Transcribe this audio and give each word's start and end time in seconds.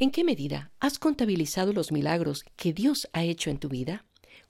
¿En 0.00 0.12
qué 0.12 0.22
medida 0.22 0.70
has 0.78 1.00
contabilizado 1.00 1.72
los 1.72 1.90
milagros 1.90 2.44
que 2.54 2.72
Dios 2.72 3.08
ha 3.12 3.24
hecho 3.24 3.50
en 3.50 3.58
tu 3.58 3.68
vida? 3.68 4.04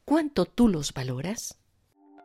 ¿Cuánto 0.04 0.44
tú 0.44 0.68
los 0.68 0.92
valoras? 0.92 1.58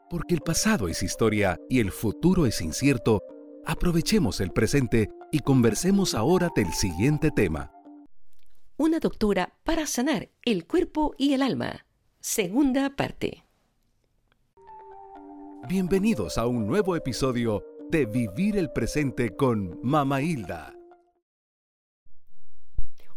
Porque 0.10 0.36
el 0.36 0.42
pasado 0.42 0.90
es 0.90 1.02
historia 1.04 1.58
y 1.70 1.80
el 1.80 1.92
futuro 1.94 2.46
es 2.46 2.60
incierto, 2.60 3.22
aprovechemos 3.66 4.42
el 4.42 4.52
presente 4.52 5.10
y 5.32 5.40
conversemos 5.40 6.16
ahora 6.16 6.50
del 6.54 6.74
siguiente 6.74 7.32
tema. 7.32 7.72
Una 8.76 9.00
doctora 9.00 9.54
para 9.64 9.86
sanar 9.86 10.30
el 10.44 10.68
cuerpo 10.68 11.16
y 11.18 11.32
el 11.32 11.44
alma. 11.44 11.86
Segunda 12.20 12.94
parte. 12.94 13.46
Bienvenidos 15.70 16.38
a 16.38 16.46
un 16.46 16.68
nuevo 16.68 16.98
episodio 16.98 17.64
de 17.90 18.06
Vivir 18.06 18.58
el 18.58 18.70
Presente 18.72 19.34
con 19.34 19.80
Mama 19.82 20.22
Hilda. 20.22 20.74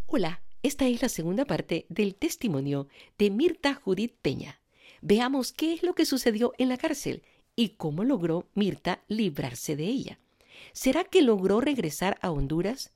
Hola, 0.08 0.40
esta 0.62 0.86
es 0.86 1.02
la 1.02 1.08
segunda 1.08 1.44
parte 1.46 1.84
del 1.88 2.14
testimonio 2.14 2.86
de 3.18 3.28
Mirta 3.28 3.74
Judith 3.74 4.14
Peña. 4.22 4.60
Veamos 5.00 5.52
qué 5.52 5.72
es 5.74 5.82
lo 5.82 5.96
que 5.96 6.06
sucedió 6.06 6.52
en 6.58 6.68
la 6.68 6.76
cárcel 6.76 7.24
y 7.56 7.70
cómo 7.70 8.04
logró 8.04 8.46
Mirta 8.54 9.02
librarse 9.08 9.74
de 9.74 9.86
ella. 9.86 10.20
¿Será 10.72 11.02
que 11.02 11.22
logró 11.22 11.60
regresar 11.60 12.18
a 12.22 12.30
Honduras? 12.30 12.92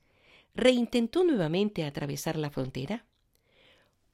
¿Reintentó 0.55 1.25
nuevamente 1.25 1.83
atravesar 1.83 2.37
la 2.37 2.49
frontera? 2.49 3.03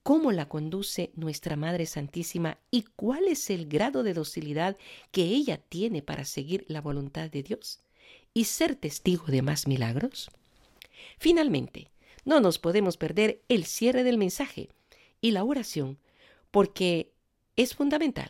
¿Cómo 0.02 0.32
la 0.32 0.50
conduce 0.50 1.12
nuestra 1.16 1.56
Madre 1.56 1.86
Santísima 1.86 2.58
y 2.72 2.82
cuál 2.96 3.28
es 3.28 3.52
el 3.52 3.68
grado 3.68 4.02
de 4.02 4.16
docilidad 4.16 4.76
que 5.12 5.22
ella 5.22 5.58
tiene 5.58 6.02
para 6.02 6.26
seguir 6.26 6.66
la 6.68 6.82
voluntad 6.82 7.30
de 7.30 7.44
Dios 7.44 7.80
y 8.34 8.46
ser 8.46 8.76
testigo 8.76 9.26
de 9.28 9.44
más 9.44 9.68
milagros? 9.68 10.32
Finalmente, 11.20 11.92
no 12.28 12.42
nos 12.42 12.60
podemos 12.60 12.98
perder 12.98 13.42
el 13.48 13.64
cierre 13.64 14.04
del 14.04 14.18
mensaje 14.18 14.70
y 15.22 15.32
la 15.32 15.46
oración, 15.46 15.98
porque 16.52 17.14
es 17.56 17.74
fundamental 17.74 18.30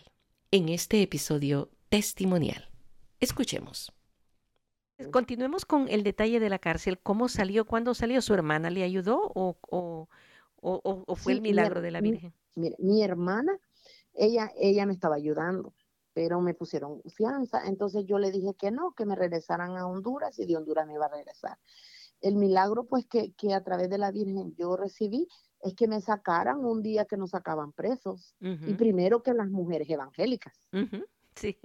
en 0.52 0.70
este 0.70 1.02
episodio 1.02 1.72
testimonial. 1.90 2.70
Escuchemos. 3.20 3.92
Continuemos 5.12 5.66
con 5.66 5.88
el 5.90 6.04
detalle 6.04 6.40
de 6.40 6.50
la 6.50 6.60
cárcel. 6.60 7.00
¿Cómo 7.00 7.28
salió? 7.28 7.66
¿Cuándo 7.66 7.96
salió? 7.96 8.22
¿Su 8.22 8.36
hermana 8.36 8.70
le 8.70 8.84
ayudó 8.84 9.32
o, 9.34 9.58
o, 9.62 10.08
o, 10.62 11.16
fue 11.16 11.34
el 11.34 11.42
milagro 11.42 11.82
de 11.82 11.90
la 11.90 12.00
Virgen? 12.00 12.36
Mire, 12.54 12.76
mi 12.78 13.04
hermana, 13.04 13.60
ella, 14.14 14.52
ella 14.60 14.86
me 14.86 14.94
estaba 14.94 15.16
ayudando, 15.16 15.74
pero 16.14 16.40
me 16.40 16.54
pusieron 16.54 17.02
fianza. 17.16 17.66
Entonces 17.66 18.06
yo 18.06 18.20
le 18.20 18.30
dije 18.30 18.54
que 18.60 18.70
no, 18.70 18.92
que 18.92 19.08
me 19.08 19.16
regresaran 19.16 19.76
a 19.76 19.88
Honduras 19.88 20.38
y 20.38 20.46
de 20.46 20.56
Honduras 20.56 20.86
me 20.86 20.94
iba 20.94 21.08
a 21.08 21.10
regresar 21.10 21.58
el 22.22 22.36
milagro 22.36 22.86
pues 22.86 23.06
que, 23.06 23.34
que, 23.34 23.54
a 23.54 23.64
través 23.64 23.90
de 23.90 23.98
la 23.98 24.12
Virgen 24.12 24.56
yo 24.56 24.76
recibí 24.76 25.28
es 25.62 25.74
que 25.74 25.88
me 25.88 26.02
sacaran 26.02 26.64
un 26.64 26.82
día 26.82 27.06
que 27.06 27.18
nos 27.18 27.32
sacaban 27.32 27.72
presos 27.72 28.36
y 28.40 28.74
primero 28.74 29.24
que 29.24 29.34
las 29.34 29.50
mujeres 29.50 29.90
evangélicas. 29.90 30.54
Sí. 31.36 31.58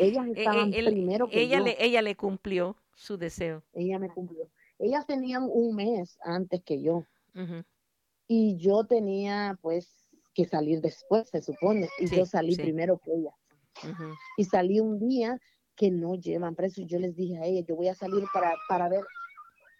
Ellas 0.00 0.26
e, 0.34 0.38
estaban 0.38 0.72
e, 0.72 0.84
primero 0.84 1.28
que 1.28 1.42
ella 1.42 1.58
yo. 1.58 1.64
Le, 1.64 1.84
ella 1.84 2.02
le 2.02 2.16
cumplió 2.16 2.76
su 2.94 3.16
deseo. 3.16 3.62
Ella 3.72 3.98
me 3.98 4.08
cumplió. 4.08 4.50
Ellas 4.78 5.06
tenían 5.06 5.46
un 5.50 5.76
mes 5.76 6.18
antes 6.22 6.62
que 6.62 6.82
yo. 6.82 7.04
Y 8.26 8.56
yo 8.56 8.84
tenía 8.84 9.58
pues 9.60 10.06
que 10.34 10.46
salir 10.46 10.80
después, 10.80 11.28
se 11.28 11.42
supone. 11.42 11.88
Y 11.98 12.08
yo 12.08 12.26
salí 12.26 12.56
primero 12.56 12.98
que 12.98 13.12
ellas. 13.12 13.34
Y 14.36 14.44
salí 14.44 14.80
un 14.80 14.98
día 14.98 15.40
que 15.76 15.90
no 15.90 16.14
llevan 16.14 16.54
presos. 16.54 16.86
Yo 16.86 16.98
les 16.98 17.14
dije 17.14 17.38
a 17.38 17.44
ella, 17.44 17.64
yo 17.66 17.76
voy 17.76 17.88
a 17.88 17.94
salir 17.94 18.24
para, 18.32 18.54
para 18.68 18.88
ver 18.88 19.04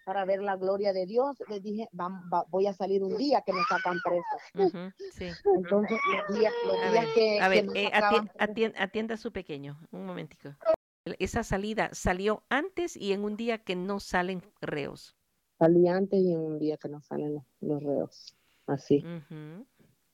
para 0.05 0.23
ver 0.23 0.41
la 0.41 0.55
gloria 0.55 0.93
de 0.93 1.05
Dios, 1.07 1.35
les 1.49 1.61
dije, 1.61 1.89
voy 2.49 2.67
a 2.67 2.73
salir 2.73 3.03
un 3.03 3.17
día 3.17 3.41
que 3.41 3.51
me 3.51 3.61
sacan 3.67 3.97
presos. 4.03 4.77
Entonces, 5.57 5.99
los 6.27 6.37
días, 6.37 6.53
que... 7.15 7.39
A 7.41 7.49
ver, 7.49 7.65
eh, 7.73 7.91
atienda, 8.77 9.15
a 9.15 9.17
su 9.17 9.33
pequeño, 9.33 9.79
un 9.91 10.05
momentico. 10.05 10.55
Esa 11.19 11.43
salida 11.43 11.89
salió 11.93 12.43
antes 12.49 12.95
y 12.95 13.13
en 13.13 13.23
un 13.23 13.35
día 13.35 13.57
que 13.57 13.75
no 13.75 13.99
salen 13.99 14.43
reos. 14.61 15.15
Salí 15.57 15.87
antes 15.87 16.19
y 16.19 16.31
en 16.31 16.39
un 16.39 16.59
día 16.59 16.77
que 16.77 16.87
no 16.87 17.01
salen 17.01 17.43
los, 17.61 17.83
reos, 17.83 18.35
así. 18.67 19.03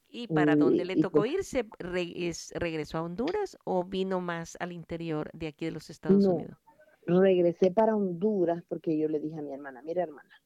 ¿Y 0.08 0.28
para 0.28 0.56
dónde 0.56 0.85
le 0.85 0.96
tocó 0.96 1.19
pues 1.19 1.34
irse? 1.34 1.68
¿Regresó 1.79 2.97
a 2.97 3.02
Honduras 3.02 3.58
o 3.66 3.84
vino 3.84 4.22
más 4.22 4.56
al 4.62 4.72
interior 4.72 5.29
de 5.34 5.47
aquí 5.47 5.66
de 5.66 5.72
los 5.72 5.90
Estados 5.90 6.25
Unidos? 6.25 6.58
Regresé 7.06 7.72
para 7.72 7.95
Honduras 7.95 8.63
porque 8.67 8.97
yo 8.97 9.07
le 9.07 9.19
dije 9.19 9.39
a 9.39 9.41
mi 9.41 9.53
hermana, 9.53 9.81
mira 9.81 10.03
hermana, 10.03 10.41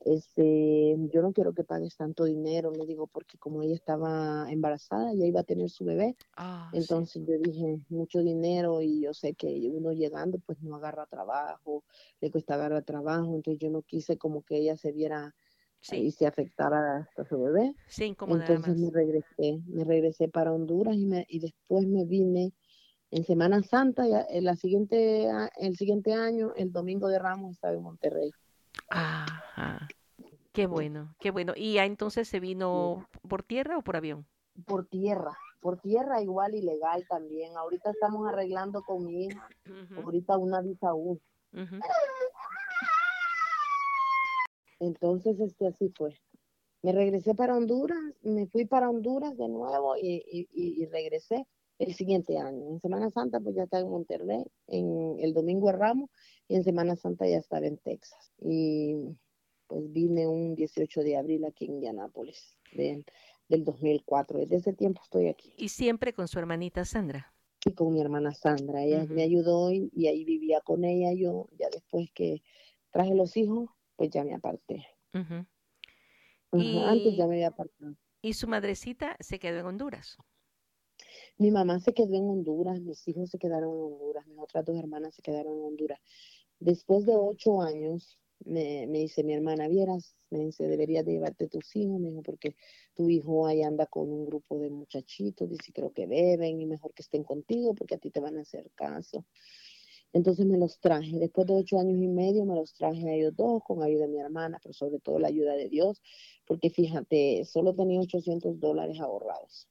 este, 0.00 0.96
yo 1.12 1.22
no 1.22 1.32
quiero 1.32 1.52
que 1.52 1.64
pagues 1.64 1.96
tanto 1.96 2.24
dinero, 2.24 2.70
le 2.70 2.86
digo, 2.86 3.06
porque 3.06 3.38
como 3.38 3.62
ella 3.62 3.74
estaba 3.74 4.46
embarazada, 4.50 5.12
ya 5.14 5.26
iba 5.26 5.40
a 5.40 5.44
tener 5.44 5.68
su 5.70 5.84
bebé, 5.84 6.16
ah, 6.36 6.70
entonces 6.72 7.24
yo 7.26 7.38
dije, 7.38 7.80
mucho 7.88 8.20
dinero 8.20 8.82
y 8.82 9.00
yo 9.00 9.14
sé 9.14 9.34
que 9.34 9.48
uno 9.72 9.92
llegando 9.92 10.38
pues 10.38 10.62
no 10.62 10.76
agarra 10.76 11.06
trabajo, 11.06 11.84
le 12.20 12.30
cuesta 12.30 12.54
agarrar 12.54 12.84
trabajo, 12.84 13.34
entonces 13.34 13.58
yo 13.58 13.70
no 13.70 13.82
quise 13.82 14.16
como 14.16 14.42
que 14.42 14.58
ella 14.58 14.76
se 14.76 14.92
viera 14.92 15.34
y 15.92 16.10
se 16.10 16.26
afectara 16.26 17.08
a 17.16 17.24
su 17.24 17.40
bebé. 17.40 17.74
Sí, 17.86 18.16
entonces 18.26 18.76
me 18.76 18.90
regresé, 18.90 19.60
me 19.66 19.84
regresé 19.84 20.28
para 20.28 20.52
Honduras 20.52 20.96
y, 20.96 21.06
me, 21.06 21.26
y 21.28 21.40
después 21.40 21.86
me 21.86 22.04
vine 22.04 22.52
en 23.10 23.24
Semana 23.24 23.62
Santa, 23.62 24.06
ya, 24.06 24.20
el, 24.22 24.44
la 24.44 24.56
siguiente, 24.56 25.28
el 25.58 25.76
siguiente 25.76 26.14
año, 26.14 26.52
el 26.56 26.72
domingo 26.72 27.08
de 27.08 27.18
Ramos, 27.18 27.52
estaba 27.52 27.74
en 27.74 27.82
Monterrey. 27.82 28.30
Ajá. 28.90 29.88
Qué 30.52 30.66
bueno, 30.66 31.14
qué 31.20 31.30
bueno. 31.30 31.52
¿Y 31.54 31.74
ya 31.74 31.84
entonces 31.84 32.28
se 32.28 32.40
vino 32.40 33.06
por 33.28 33.42
tierra 33.42 33.78
o 33.78 33.82
por 33.82 33.96
avión? 33.96 34.26
Por 34.64 34.86
tierra, 34.86 35.36
por 35.60 35.78
tierra 35.78 36.22
igual 36.22 36.54
ilegal 36.54 37.04
también. 37.08 37.56
Ahorita 37.56 37.90
estamos 37.90 38.26
arreglando 38.26 38.82
con 38.82 39.04
mi 39.04 39.26
hija, 39.26 39.48
ahorita 40.02 40.38
una 40.38 40.62
visa 40.62 40.94
U. 40.94 41.20
Entonces, 44.80 45.38
este 45.40 45.68
así 45.68 45.92
fue. 45.96 46.18
Me 46.82 46.92
regresé 46.92 47.34
para 47.34 47.56
Honduras, 47.56 47.98
me 48.22 48.46
fui 48.46 48.64
para 48.64 48.88
Honduras 48.88 49.36
de 49.36 49.48
nuevo 49.48 49.96
y, 49.96 50.24
y, 50.30 50.82
y 50.82 50.86
regresé 50.86 51.46
el 51.78 51.94
siguiente 51.94 52.38
año. 52.38 52.68
En 52.70 52.80
Semana 52.80 53.10
Santa 53.10 53.40
pues 53.40 53.56
ya 53.56 53.64
estaba 53.64 53.82
en 53.82 53.90
Monterrey, 53.90 54.44
en 54.68 55.16
el 55.20 55.34
domingo 55.34 55.68
de 55.68 55.76
Ramos 55.76 56.10
y 56.48 56.56
en 56.56 56.64
Semana 56.64 56.96
Santa 56.96 57.26
ya 57.28 57.38
estaba 57.38 57.66
en 57.66 57.78
Texas. 57.78 58.32
Y 58.40 58.94
pues 59.66 59.92
vine 59.92 60.26
un 60.26 60.54
18 60.54 61.00
de 61.02 61.16
abril 61.16 61.44
aquí 61.44 61.66
en 61.66 61.74
Indianápolis 61.74 62.58
del 62.72 63.64
2004. 63.64 64.40
Desde 64.40 64.56
ese 64.56 64.72
tiempo 64.72 65.00
estoy 65.02 65.28
aquí. 65.28 65.52
¿Y 65.56 65.68
siempre 65.68 66.12
con 66.12 66.28
su 66.28 66.38
hermanita 66.38 66.84
Sandra? 66.84 67.32
Sí, 67.62 67.72
con 67.72 67.92
mi 67.92 68.00
hermana 68.00 68.32
Sandra. 68.32 68.82
Ella 68.82 69.04
me 69.08 69.22
ayudó 69.22 69.72
y, 69.72 70.06
ahí 70.06 70.24
vivía 70.24 70.60
con 70.60 70.84
ella 70.84 71.12
yo. 71.12 71.48
Ya 71.58 71.68
después 71.70 72.10
que 72.12 72.42
traje 72.90 73.14
los 73.14 73.36
hijos, 73.36 73.70
pues 73.96 74.10
ya 74.10 74.24
me 74.24 74.34
aparté. 74.34 74.86
Antes 76.52 77.16
ya 77.16 77.26
me 77.26 77.34
había 77.34 77.48
apartado. 77.48 77.96
¿Y 78.22 78.34
su 78.34 78.48
madrecita 78.48 79.16
se 79.20 79.38
quedó 79.38 79.60
en 79.60 79.66
Honduras? 79.66 80.16
Mi 81.38 81.50
mamá 81.50 81.80
se 81.80 81.92
quedó 81.92 82.14
en 82.14 82.28
Honduras, 82.30 82.80
mis 82.80 83.06
hijos 83.08 83.30
se 83.30 83.38
quedaron 83.38 83.70
en 83.70 83.92
Honduras, 83.92 84.26
mis 84.26 84.38
otras 84.38 84.64
dos 84.64 84.76
hermanas 84.76 85.14
se 85.14 85.22
quedaron 85.22 85.58
en 85.58 85.64
Honduras. 85.64 86.00
Después 86.60 87.04
de 87.04 87.14
ocho 87.14 87.60
años, 87.60 88.18
me, 88.44 88.86
dice 88.86 89.22
mi 89.22 89.34
hermana, 89.34 89.68
vieras, 89.68 90.16
me 90.30 90.38
dice, 90.40 90.66
deberías 90.66 91.04
de 91.04 91.12
llevarte 91.12 91.48
tus 91.48 91.76
hijos, 91.76 92.00
me 92.00 92.08
dijo, 92.08 92.22
porque 92.22 92.56
tu 92.94 93.10
hijo 93.10 93.46
ahí 93.46 93.62
anda 93.62 93.86
con 93.86 94.10
un 94.10 94.24
grupo 94.24 94.58
de 94.58 94.70
muchachitos, 94.70 95.48
dice, 95.48 95.72
creo 95.72 95.92
que 95.92 96.06
beben 96.06 96.60
y 96.60 96.66
mejor 96.66 96.94
que 96.94 97.02
estén 97.02 97.24
contigo 97.24 97.74
porque 97.74 97.96
a 97.96 97.98
ti 97.98 98.10
te 98.10 98.20
van 98.20 98.38
a 98.38 98.42
hacer 98.42 98.70
caso. 98.74 99.26
Entonces 100.14 100.46
me 100.46 100.56
los 100.56 100.80
traje, 100.80 101.18
después 101.18 101.46
de 101.46 101.54
ocho 101.54 101.78
años 101.78 101.98
y 102.00 102.08
medio 102.08 102.46
me 102.46 102.54
los 102.54 102.72
traje 102.72 103.10
a 103.10 103.14
ellos 103.14 103.36
dos 103.36 103.62
con 103.62 103.82
ayuda 103.82 104.06
de 104.06 104.12
mi 104.12 104.20
hermana, 104.20 104.58
pero 104.62 104.72
sobre 104.72 105.00
todo 105.00 105.18
la 105.18 105.28
ayuda 105.28 105.54
de 105.54 105.68
Dios, 105.68 106.00
porque 106.46 106.70
fíjate, 106.70 107.44
solo 107.44 107.74
tenía 107.74 108.00
800 108.00 108.58
dólares 108.58 108.98
ahorrados. 109.00 109.68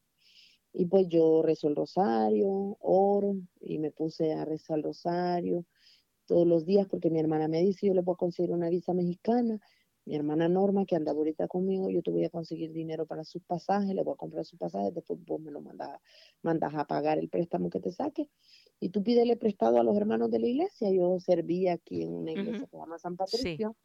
Y 0.77 0.87
pues 0.87 1.07
yo 1.07 1.41
rezo 1.41 1.69
el 1.69 1.75
rosario, 1.75 2.75
oro 2.81 3.37
y 3.61 3.79
me 3.79 3.91
puse 3.91 4.33
a 4.33 4.43
rezar 4.43 4.77
el 4.77 4.83
rosario 4.83 5.63
todos 6.25 6.45
los 6.45 6.65
días 6.65 6.85
porque 6.87 7.09
mi 7.09 7.17
hermana 7.17 7.47
me 7.47 7.61
dice, 7.61 7.87
yo 7.87 7.93
le 7.93 8.01
voy 8.01 8.13
a 8.13 8.17
conseguir 8.17 8.51
una 8.51 8.67
visa 8.67 8.93
mexicana. 8.93 9.57
Mi 10.03 10.15
hermana 10.15 10.49
Norma, 10.49 10.85
que 10.85 10.97
anda 10.97 11.13
ahorita 11.13 11.47
conmigo, 11.47 11.89
yo 11.89 12.01
te 12.01 12.11
voy 12.11 12.25
a 12.25 12.29
conseguir 12.29 12.73
dinero 12.73 13.05
para 13.05 13.23
sus 13.23 13.41
pasajes, 13.43 13.95
le 13.95 14.03
voy 14.03 14.15
a 14.15 14.17
comprar 14.17 14.43
sus 14.43 14.59
pasajes, 14.59 14.93
después 14.93 15.17
vos 15.25 15.39
me 15.39 15.49
lo 15.49 15.61
mandas, 15.61 15.97
mandas 16.41 16.73
a 16.75 16.85
pagar 16.85 17.19
el 17.19 17.29
préstamo 17.29 17.69
que 17.69 17.79
te 17.79 17.93
saque. 17.93 18.29
Y 18.81 18.89
tú 18.89 19.01
pídele 19.01 19.37
prestado 19.37 19.79
a 19.79 19.83
los 19.83 19.95
hermanos 19.95 20.29
de 20.29 20.39
la 20.39 20.47
iglesia. 20.47 20.91
Yo 20.91 21.21
serví 21.21 21.69
aquí 21.69 22.03
en 22.03 22.13
una 22.13 22.33
iglesia 22.33 22.65
que 22.65 22.67
se 22.67 22.77
llama 22.77 22.99
San 22.99 23.15
Patricio, 23.15 23.77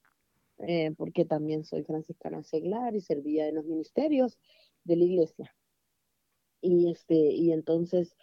eh, 0.58 0.92
porque 0.98 1.24
también 1.24 1.64
soy 1.64 1.84
franciscana 1.84 2.42
seglar 2.42 2.96
y 2.96 3.00
servía 3.00 3.46
en 3.46 3.54
los 3.54 3.64
ministerios 3.64 4.40
de 4.82 4.96
la 4.96 5.04
iglesia 5.04 5.54
y 6.60 6.90
este 6.90 7.14
y 7.14 7.52
entonces 7.52 8.16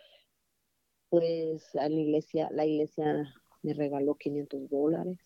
pues 1.09 1.75
a 1.75 1.89
la 1.89 1.95
iglesia 1.95 2.49
la 2.51 2.65
iglesia 2.65 3.33
me 3.61 3.73
regaló 3.73 4.15
500 4.15 4.69
dólares 4.69 5.17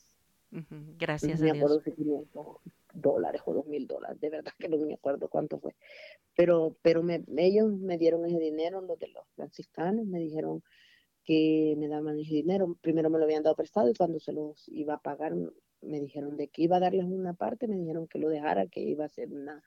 gracias 0.97 1.41
a 1.41 1.45
Dios 1.45 1.83
dólares 2.93 3.41
o 3.45 3.53
dos 3.53 3.65
mil 3.67 3.87
dólares, 3.87 4.19
de 4.19 4.29
verdad 4.29 4.51
que 4.57 4.69
no 4.69 4.77
me 4.77 4.93
acuerdo 4.93 5.29
cuánto 5.29 5.59
fue. 5.59 5.75
Pero, 6.35 6.75
pero 6.81 7.03
me, 7.03 7.23
ellos 7.37 7.71
me 7.71 7.97
dieron 7.97 8.25
ese 8.25 8.39
dinero, 8.39 8.81
los 8.81 8.99
de 8.99 9.07
los 9.09 9.25
franciscanos, 9.35 10.05
me 10.05 10.19
dijeron 10.19 10.63
que 11.23 11.75
me 11.77 11.87
daban 11.87 12.19
ese 12.19 12.33
dinero. 12.33 12.75
Primero 12.81 13.09
me 13.09 13.19
lo 13.19 13.25
habían 13.25 13.43
dado 13.43 13.55
prestado 13.55 13.89
y 13.89 13.93
cuando 13.93 14.19
se 14.19 14.33
los 14.33 14.67
iba 14.69 14.95
a 14.95 15.01
pagar, 15.01 15.33
me 15.81 15.99
dijeron 15.99 16.37
de 16.37 16.47
que 16.47 16.63
iba 16.63 16.77
a 16.77 16.81
darles 16.81 17.05
una 17.05 17.33
parte, 17.33 17.67
me 17.67 17.77
dijeron 17.77 18.07
que 18.07 18.19
lo 18.19 18.29
dejara, 18.29 18.67
que 18.67 18.81
iba 18.81 19.05
a 19.05 19.09
ser 19.09 19.31
una, 19.31 19.63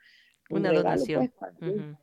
una 0.51 0.73
donación. 0.73 1.33
Pues, 1.39 1.53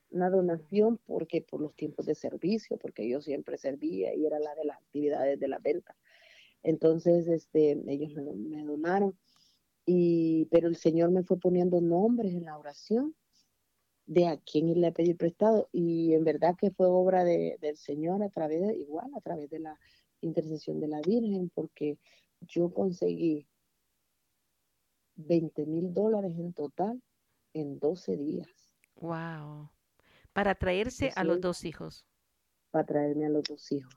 una 0.10 0.30
donación 0.30 1.00
porque 1.06 1.42
por 1.42 1.62
los 1.62 1.76
tiempos 1.76 2.06
de 2.06 2.16
servicio, 2.16 2.78
porque 2.78 3.08
yo 3.08 3.22
siempre 3.22 3.58
servía 3.58 4.14
y 4.16 4.26
era 4.26 4.40
la 4.40 4.56
de 4.56 4.66
las 4.66 4.78
actividades 4.78 5.40
de 5.40 5.48
la 5.48 5.60
venta. 5.60 5.96
Entonces, 6.64 7.28
este, 7.28 7.82
ellos 7.88 8.14
me, 8.14 8.34
me 8.34 8.64
donaron, 8.64 9.18
y, 9.86 10.46
pero 10.52 10.68
el 10.68 10.76
Señor 10.76 11.12
me 11.12 11.24
fue 11.24 11.40
poniendo 11.40 11.82
nombres 11.82 12.34
en 12.34 12.46
la 12.46 12.58
oración 12.58 13.16
de 14.06 14.28
a 14.28 14.38
quién 14.38 14.70
irle 14.70 14.88
a 14.88 14.94
pedir 14.94 15.16
prestado 15.18 15.70
y 15.72 16.14
en 16.14 16.24
verdad 16.24 16.56
que 16.58 16.72
fue 16.72 16.88
obra 16.88 17.24
de, 17.24 17.58
del 17.62 17.78
Señor 17.78 18.22
a 18.24 18.30
través 18.30 18.62
de, 18.62 18.76
igual 18.78 19.10
a 19.16 19.22
través 19.22 19.50
de 19.50 19.60
la 19.60 19.80
intercesión 20.22 20.80
de 20.80 20.88
la 20.88 21.02
Virgen 21.02 21.50
porque 21.54 21.98
yo 22.42 22.74
conseguí 22.74 23.48
20 25.16 25.66
mil 25.66 25.94
dólares 25.94 26.34
en 26.38 26.54
total 26.54 27.02
en 27.54 27.80
12 27.80 28.18
días. 28.18 28.50
Wow. 28.96 29.70
Para 30.34 30.56
traerse 30.56 31.12
a 31.16 31.24
los 31.24 31.42
dos 31.42 31.66
hijos. 31.66 32.06
Para 32.72 32.86
traerme 32.86 33.26
a 33.26 33.30
los 33.30 33.44
dos 33.44 33.72
hijos. 33.72 33.94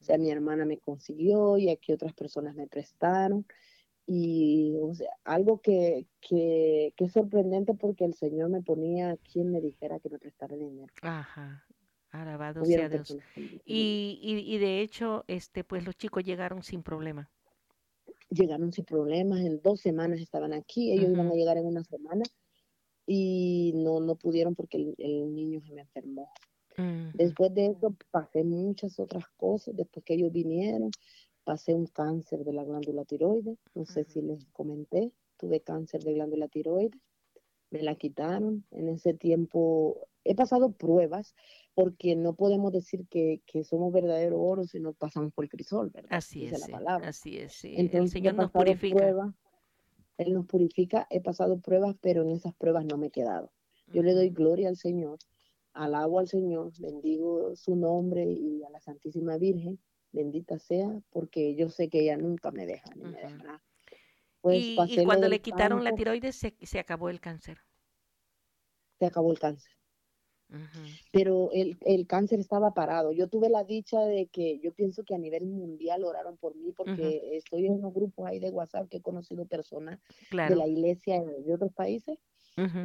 O 0.00 0.04
sea, 0.04 0.18
mi 0.18 0.30
hermana 0.30 0.64
me 0.64 0.78
consiguió 0.78 1.58
y 1.58 1.70
aquí 1.70 1.92
otras 1.92 2.12
personas 2.14 2.54
me 2.54 2.66
prestaron. 2.66 3.46
Y 4.06 4.76
o 4.82 4.94
sea, 4.94 5.10
algo 5.24 5.60
que, 5.60 6.06
que, 6.20 6.92
que 6.96 7.04
es 7.04 7.12
sorprendente 7.12 7.74
porque 7.74 8.04
el 8.04 8.14
Señor 8.14 8.50
me 8.50 8.62
ponía 8.62 9.16
quien 9.16 9.50
me 9.50 9.60
dijera 9.60 9.98
que 10.00 10.10
me 10.10 10.18
prestara 10.18 10.56
dinero. 10.56 10.92
Ajá. 11.02 11.64
Alabado 12.10 12.64
sea 12.64 12.88
Dios. 12.88 13.16
Y, 13.34 14.20
y, 14.22 14.54
y, 14.54 14.58
de 14.58 14.80
hecho, 14.80 15.24
este, 15.26 15.64
pues 15.64 15.84
los 15.84 15.96
chicos 15.96 16.22
llegaron 16.22 16.62
sin 16.62 16.82
problema. 16.82 17.28
Llegaron 18.30 18.72
sin 18.72 18.84
problemas, 18.84 19.40
en 19.40 19.60
dos 19.62 19.80
semanas 19.80 20.20
estaban 20.20 20.52
aquí, 20.52 20.92
ellos 20.92 21.10
iban 21.10 21.28
a 21.28 21.34
llegar 21.34 21.56
en 21.56 21.66
una 21.66 21.82
semana 21.82 22.22
y 23.06 23.72
no, 23.74 24.00
no 24.00 24.16
pudieron 24.16 24.54
porque 24.54 24.78
el, 24.78 24.94
el 24.98 25.34
niño 25.34 25.60
se 25.60 25.72
me 25.72 25.82
enfermó. 25.82 26.30
Después 27.14 27.54
de 27.54 27.66
eso 27.66 27.94
pasé 28.10 28.42
muchas 28.42 28.98
otras 28.98 29.28
cosas, 29.36 29.76
después 29.76 30.04
que 30.04 30.14
ellos 30.14 30.32
vinieron, 30.32 30.90
pasé 31.44 31.72
un 31.72 31.86
cáncer 31.86 32.44
de 32.44 32.52
la 32.52 32.64
glándula 32.64 33.04
tiroides, 33.04 33.56
no 33.74 33.84
sé 33.84 34.04
si 34.04 34.20
les 34.20 34.44
comenté, 34.46 35.12
tuve 35.36 35.60
cáncer 35.60 36.02
de 36.02 36.14
glándula 36.14 36.48
tiroides, 36.48 37.00
me 37.70 37.82
la 37.82 37.94
quitaron, 37.94 38.64
en 38.72 38.88
ese 38.88 39.14
tiempo 39.14 40.08
he 40.24 40.34
pasado 40.34 40.72
pruebas 40.72 41.34
porque 41.74 42.16
no 42.16 42.34
podemos 42.34 42.72
decir 42.72 43.06
que, 43.08 43.42
que 43.46 43.62
somos 43.62 43.92
verdadero 43.92 44.40
oro 44.40 44.64
si 44.64 44.80
no 44.80 44.94
pasamos 44.94 45.32
por 45.32 45.44
el 45.44 45.50
crisol, 45.50 45.90
¿verdad? 45.90 46.10
Así 46.12 46.46
es, 46.46 46.58
la 46.58 46.78
palabra. 46.78 47.08
así 47.08 47.36
es, 47.36 47.64
Entonces, 47.64 47.94
el 47.94 48.08
Señor 48.08 48.34
nos 48.34 48.50
purifica. 48.50 49.34
Él 50.18 50.32
nos 50.32 50.46
purifica, 50.46 51.06
he 51.10 51.20
pasado 51.20 51.60
pruebas, 51.60 51.96
pero 52.00 52.22
en 52.22 52.30
esas 52.30 52.54
pruebas 52.54 52.84
no 52.84 52.96
me 52.96 53.06
he 53.08 53.10
quedado. 53.10 53.52
Yo 53.88 54.02
le 54.02 54.12
doy 54.12 54.30
gloria 54.30 54.68
al 54.68 54.76
Señor 54.76 55.18
alabo 55.74 56.20
al 56.20 56.28
Señor, 56.28 56.72
bendigo 56.78 57.54
su 57.56 57.76
nombre 57.76 58.24
y 58.24 58.62
a 58.62 58.70
la 58.70 58.80
Santísima 58.80 59.36
Virgen, 59.36 59.78
bendita 60.12 60.58
sea, 60.58 60.88
porque 61.10 61.54
yo 61.56 61.68
sé 61.68 61.88
que 61.88 62.00
ella 62.00 62.16
nunca 62.16 62.50
me 62.52 62.64
deja 62.64 62.88
ni 62.94 63.04
me 63.04 63.20
dejará. 63.20 63.62
Pues 64.40 64.62
y, 64.62 65.04
cuando 65.04 65.28
le 65.28 65.40
quitaron 65.40 65.82
la 65.82 65.92
tiroides 65.92 66.36
se, 66.36 66.78
acabó 66.78 67.08
el 67.08 67.20
cáncer. 67.20 67.58
Se 68.98 69.06
acabó 69.06 69.32
el 69.32 69.38
cáncer. 69.38 69.72
Pero 71.12 71.50
el, 71.52 71.76
el, 71.84 72.06
cáncer 72.06 72.40
estaba 72.40 72.74
parado. 72.74 73.12
Yo 73.12 73.28
tuve 73.28 73.48
la 73.48 73.64
dicha 73.64 74.00
de 74.00 74.26
que 74.26 74.58
yo 74.60 74.72
pienso 74.72 75.04
que 75.04 75.14
a 75.14 75.18
nivel 75.18 75.46
mundial 75.46 76.04
oraron 76.04 76.36
por 76.36 76.54
mí 76.56 76.72
porque 76.72 77.36
estoy 77.36 77.66
en 77.66 77.74
unos 77.74 77.94
grupos 77.94 78.26
ahí 78.26 78.38
de 78.38 78.50
WhatsApp 78.50 78.88
que 78.88 78.98
he 78.98 79.02
conocido 79.02 79.46
personas 79.46 80.00
de 80.30 80.56
la 80.56 80.66
iglesia 80.66 81.22
de 81.22 81.54
otros 81.54 81.72
países 81.72 82.18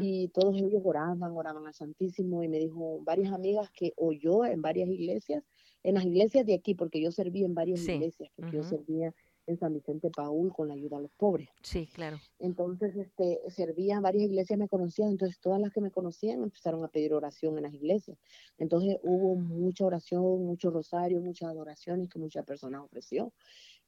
y 0.02 0.30
todos 0.30 0.56
ellos 0.58 0.82
oraban, 0.84 1.32
oraban 1.36 1.68
al 1.68 1.74
Santísimo 1.74 2.44
y 2.44 2.48
me 2.48 2.58
dijo 2.58 3.02
varias 3.04 3.32
amigas 3.32 3.70
que 3.72 3.94
oyó 3.98 4.44
en 4.46 4.62
varias 4.62 4.90
iglesias, 4.90 5.44
en 5.84 5.96
las 5.96 6.06
iglesias 6.06 6.46
de 6.46 6.56
aquí, 6.56 6.74
porque 6.74 7.00
yo 7.00 7.12
serví 7.12 7.44
en 7.44 7.54
varias 7.54 7.88
iglesias, 7.88 8.32
porque 8.36 8.58
yo 8.58 8.64
servía 8.64 9.14
en 9.50 9.58
San 9.58 9.74
Vicente 9.74 10.10
Paul 10.10 10.54
con 10.54 10.68
la 10.68 10.76
ayuda 10.76 10.98
a 10.98 11.02
los 11.02 11.12
pobres. 11.12 11.50
Sí, 11.64 11.88
claro. 11.88 12.20
Entonces, 12.38 12.96
este, 12.96 13.40
servía 13.50 14.00
varias 14.00 14.26
iglesias, 14.26 14.60
me 14.60 14.68
conocían, 14.68 15.10
entonces 15.10 15.40
todas 15.40 15.60
las 15.60 15.74
que 15.74 15.82
me 15.82 15.92
conocían 15.92 16.44
empezaron 16.44 16.84
a 16.84 16.88
pedir 16.88 17.14
oración 17.14 17.58
en 17.58 17.64
las 17.64 17.74
iglesias. 17.74 18.18
Entonces 18.58 18.98
hubo 19.04 19.36
mucha 19.36 19.86
oración, 19.86 20.46
mucho 20.46 20.70
rosario, 20.70 21.20
muchas 21.20 21.50
adoraciones 21.50 22.10
que 22.10 22.20
muchas 22.20 22.46
personas 22.46 22.82
ofreció. 22.82 23.34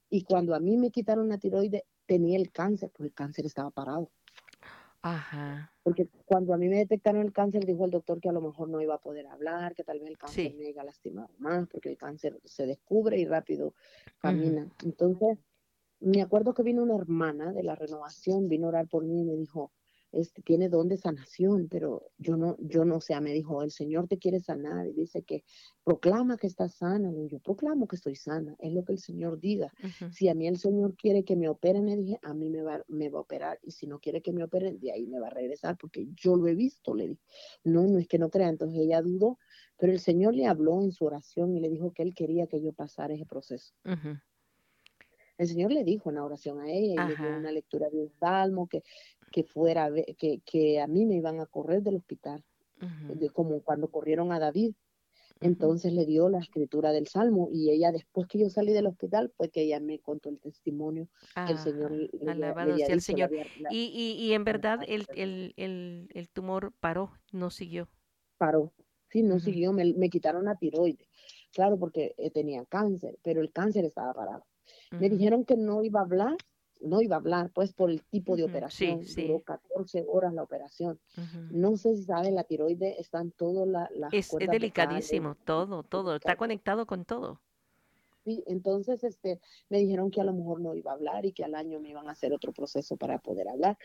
Y 0.10 0.24
cuando 0.24 0.56
a 0.56 0.60
mí 0.60 0.78
me 0.78 0.92
quitaron 0.92 1.30
la 1.30 1.38
tiroides, 1.38 1.84
tenía 2.06 2.38
el 2.38 2.52
cáncer, 2.52 2.90
porque 2.90 3.08
el 3.08 3.14
cáncer 3.14 3.46
estaba 3.46 3.70
parado. 3.70 4.12
Ajá. 5.04 5.74
Porque 5.84 6.08
cuando 6.26 6.54
a 6.54 6.58
mí 6.58 6.70
me 6.70 6.78
detectaron 6.78 7.22
el 7.22 7.34
cáncer, 7.34 7.66
dijo 7.66 7.86
el 7.86 7.92
doctor 7.92 8.20
que 8.20 8.30
a 8.30 8.34
lo 8.34 8.42
mejor 8.42 8.70
no 8.70 8.82
iba 8.82 8.96
a 8.96 9.00
poder 9.00 9.26
hablar, 9.28 9.74
que 9.74 9.84
tal 9.84 10.00
vez 10.00 10.10
el 10.10 10.18
cáncer 10.18 10.54
me 10.54 10.70
iba 10.70 10.84
a 10.84 10.86
lastimar 10.86 11.28
más, 11.40 11.68
porque 11.68 11.90
el 11.90 11.98
cáncer 11.98 12.40
se 12.46 12.68
descubre 12.68 13.18
y 13.18 13.26
rápido 13.26 13.74
camina. 14.20 14.70
Entonces, 14.84 15.40
me 16.02 16.22
acuerdo 16.22 16.54
que 16.54 16.64
vino 16.64 16.84
una 16.84 16.96
hermana 16.96 17.54
de 17.54 17.64
la 17.64 17.76
renovación, 17.76 18.48
vino 18.50 18.68
a 18.68 18.70
orar 18.70 18.88
por 18.88 19.06
mí 19.06 19.22
y 19.22 19.26
me 19.26 19.36
dijo, 19.36 19.72
este, 20.12 20.42
tiene 20.42 20.68
don 20.68 20.90
de 20.90 20.98
sanación, 20.98 21.68
pero 21.70 22.12
yo 22.18 22.36
no, 22.36 22.58
yo 22.60 22.84
no, 22.84 23.00
sé, 23.00 23.20
me 23.22 23.32
dijo, 23.34 23.64
el 23.64 23.72
Señor 23.72 24.08
te 24.08 24.18
quiere 24.18 24.42
sanar 24.42 24.88
y 24.88 24.94
dice 24.94 25.24
que 25.24 25.44
proclama 25.84 26.38
que 26.38 26.48
estás 26.48 26.76
sana. 26.76 27.12
Y 27.14 27.30
yo 27.30 27.40
proclamo 27.40 27.88
que 27.88 27.96
estoy 27.96 28.16
sana, 28.16 28.56
es 28.60 28.74
lo 28.74 28.84
que 28.84 28.92
el 28.94 29.00
Señor 29.00 29.40
diga. 29.40 29.72
Si 30.12 30.28
a 30.28 30.36
mí 30.36 30.48
el 30.48 30.58
Señor 30.58 30.96
quiere 30.96 31.24
que 31.24 31.38
me 31.38 31.48
operen, 31.48 31.86
le 31.86 31.96
dije, 31.96 32.20
a 32.24 32.34
mí 32.34 32.50
me 32.50 32.62
va, 32.62 32.84
me 32.88 33.10
va 33.10 33.20
a 33.20 33.22
operar. 33.22 33.60
Y 33.62 33.72
si 33.72 33.88
no 33.88 34.00
quiere 34.00 34.22
que 34.22 34.34
me 34.34 34.44
operen, 34.44 34.80
de 34.80 34.92
ahí 34.92 35.08
me 35.08 35.20
va 35.20 35.28
a 35.28 35.32
regresar, 35.32 35.78
porque 35.78 36.08
yo 36.14 36.36
lo 36.36 36.48
he 36.48 36.56
visto, 36.56 36.94
le 36.94 37.08
dije. 37.08 37.22
No, 37.64 37.88
no 37.88 37.98
es 37.98 38.08
que 38.08 38.20
no 38.20 38.30
crea. 38.30 38.50
Entonces 38.50 38.80
ella 38.80 39.02
dudó, 39.02 39.40
pero 39.78 39.94
el 39.94 40.00
Señor 40.00 40.36
le 40.36 40.46
habló 40.46 40.82
en 40.82 40.92
su 40.92 41.06
oración 41.06 41.56
y 41.56 41.62
le 41.62 41.70
dijo 41.70 41.94
que 41.94 42.04
él 42.04 42.14
quería 42.14 42.48
que 42.48 42.62
yo 42.62 42.74
pasara 42.74 43.14
ese 43.14 43.26
proceso. 43.26 43.74
El 45.42 45.48
Señor 45.48 45.72
le 45.72 45.84
dijo 45.84 46.08
una 46.08 46.24
oración 46.24 46.60
a 46.60 46.70
ella 46.70 47.04
y 47.04 47.10
le 47.10 47.16
dio 47.16 47.36
una 47.36 47.52
lectura 47.52 47.90
de 47.90 47.98
un 47.98 48.12
salmo 48.20 48.68
que, 48.68 48.84
que 49.32 49.44
fuera, 49.44 49.90
que, 50.16 50.40
que 50.46 50.80
a 50.80 50.86
mí 50.86 51.08
me 51.08 51.16
iban 51.16 51.40
a 51.40 51.48
correr 51.48 51.82
del 51.82 51.96
hospital, 51.96 52.44
como 53.34 53.60
cuando 53.62 53.90
corrieron 53.90 54.32
a 54.32 54.40
David. 54.40 54.76
Entonces 55.40 55.94
le 55.94 56.06
dio 56.06 56.30
la 56.30 56.38
escritura 56.38 56.92
del 56.92 57.08
Salmo 57.08 57.50
y 57.52 57.72
ella 57.72 57.92
después 57.92 58.28
que 58.28 58.38
yo 58.38 58.52
salí 58.52 58.72
del 58.72 58.86
hospital 58.86 59.34
fue 59.36 59.50
que 59.50 59.64
ella 59.64 59.80
me 59.80 59.98
contó 59.98 60.30
el 60.30 60.40
testimonio 60.40 61.08
que 61.48 61.54
el 61.54 61.58
Señor 61.58 61.92
le, 61.92 62.12
alabado 62.30 62.78
sea 62.78 62.94
el 62.94 63.02
Señor. 63.02 63.32
y, 63.72 63.86
y, 63.86 64.24
y, 64.24 64.34
en 64.34 64.44
verdad 64.44 64.82
el, 64.88 65.08
el, 65.16 65.56
el, 65.58 66.08
el, 66.14 66.30
tumor 66.30 66.72
paró, 66.80 67.14
no 67.32 67.50
siguió. 67.50 67.90
Paró, 68.38 68.72
sí, 69.10 69.24
no 69.24 69.40
siguió, 69.40 69.74
me, 69.74 69.92
me, 69.96 70.12
quitaron 70.12 70.46
la 70.46 70.56
tiroides, 70.56 71.10
claro, 71.52 71.80
porque 71.80 72.14
eh, 72.20 72.30
tenía 72.30 72.64
cáncer, 72.66 73.18
pero 73.24 73.42
el 73.42 73.52
cáncer 73.52 73.86
estaba 73.86 74.14
parado. 74.14 74.46
Me 74.92 75.10
dijeron 75.10 75.46
que 75.46 75.58
no 75.58 75.84
iba 75.84 76.00
a 76.00 76.04
hablar 76.04 76.38
no 76.82 77.02
iba 77.02 77.16
a 77.16 77.20
hablar, 77.20 77.52
pues 77.54 77.74
por 77.74 77.90
el 77.90 78.04
tipo 78.04 78.36
de 78.36 78.44
operación. 78.44 79.02
Duró 79.16 79.40
14 79.42 80.06
horas 80.08 80.34
la 80.34 80.44
operación. 80.44 81.00
No 81.52 81.78
sé 81.78 81.96
si 81.96 82.04
saben, 82.04 82.36
la 82.36 82.44
tiroides 82.44 83.00
están 83.00 83.32
todas 83.32 83.68
las 83.68 83.92
la 83.92 84.10
Es, 84.12 84.34
es 84.34 84.50
delicadísimo, 84.50 85.36
todo, 85.36 85.84
todo, 85.84 86.16
está 86.16 86.36
conectado 86.36 86.86
con 86.86 87.06
todo. 87.06 87.40
Sí, 88.24 88.44
entonces 88.46 89.04
este, 89.04 89.40
me 89.70 89.80
dijeron 89.80 90.12
que 90.12 90.22
a 90.22 90.24
lo 90.24 90.34
mejor 90.34 90.62
no 90.62 90.76
iba 90.76 90.92
a 90.92 90.94
hablar 90.94 91.26
y 91.26 91.34
que 91.34 91.44
al 91.44 91.56
año 91.56 91.80
me 91.80 91.90
iban 91.90 92.08
a 92.08 92.12
hacer 92.12 92.34
otro 92.34 92.52
proceso 92.52 92.96
para 92.96 93.18
poder 93.18 93.48
hablar. 93.50 93.78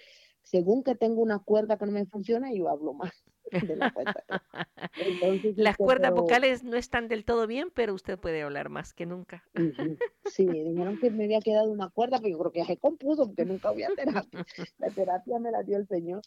Según 0.43 0.83
que 0.83 0.95
tengo 0.95 1.23
una 1.23 1.39
cuerda 1.39 1.79
que 1.79 1.87
no 1.87 1.93
me 1.93 2.05
funciona, 2.05 2.53
yo 2.53 2.69
hablo 2.69 2.93
más. 2.93 3.13
Las 5.57 5.77
cuerdas 5.77 6.13
vocales 6.13 6.65
no 6.65 6.77
están 6.77 7.09
del 7.09 7.25
todo 7.25 7.47
bien, 7.47 7.71
pero 7.73 7.95
usted 7.95 8.19
puede 8.19 8.43
hablar 8.43 8.69
más 8.69 8.93
que 8.93 9.07
nunca. 9.07 9.45
Sí, 10.27 10.45
dijeron 10.45 10.99
que 10.99 11.11
me 11.11 11.25
había 11.25 11.41
quedado 11.41 11.71
una 11.71 11.89
cuerda, 11.89 12.19
pero 12.19 12.31
yo 12.31 12.39
creo 12.39 12.53
que 12.53 12.59
ya 12.59 12.67
se 12.67 12.77
compuso 12.77 13.27
porque 13.27 13.45
nunca 13.45 13.69
había 13.69 13.89
terapia. 13.95 14.45
La 14.79 14.91
terapia 14.91 15.39
me 15.39 15.53
la 15.53 15.63
dio 15.63 15.77
el 15.77 15.87
Señor. 15.87 16.23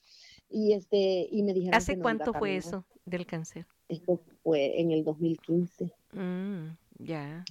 Y 0.49 0.73
este 0.73 1.27
y 1.29 1.43
me 1.43 1.53
dijeron 1.53 1.75
¿Hace 1.75 1.99
cuánto 1.99 2.33
fue 2.33 2.55
eso 2.55 2.85
del 3.05 3.25
cáncer? 3.25 3.67
Esto 3.89 4.21
fue 4.41 4.79
en 4.79 4.91
el 4.91 5.03
2015. 5.03 5.93
Mm, 6.13 6.67
ya. 6.99 7.43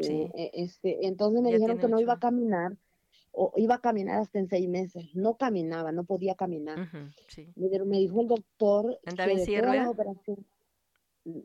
Sí. 0.00 0.28
E, 0.34 0.50
este, 0.54 1.06
entonces 1.06 1.40
me 1.40 1.52
dijeron 1.52 1.78
que 1.78 1.88
no 1.88 2.00
iba 2.00 2.14
a 2.14 2.18
caminar 2.18 2.76
o 3.38 3.52
iba 3.56 3.74
a 3.74 3.80
caminar 3.80 4.20
hasta 4.22 4.38
en 4.38 4.48
seis 4.48 4.68
meses. 4.68 5.14
No 5.14 5.36
caminaba, 5.36 5.92
no 5.92 6.04
podía 6.04 6.34
caminar. 6.34 6.90
me, 7.54 7.98
dijo 7.98 8.22
el 8.22 8.28
doctor 8.28 8.98
¿Andaba 9.04 9.38
silla 9.38 9.60
de 9.60 9.66
ruedas? 9.66 9.96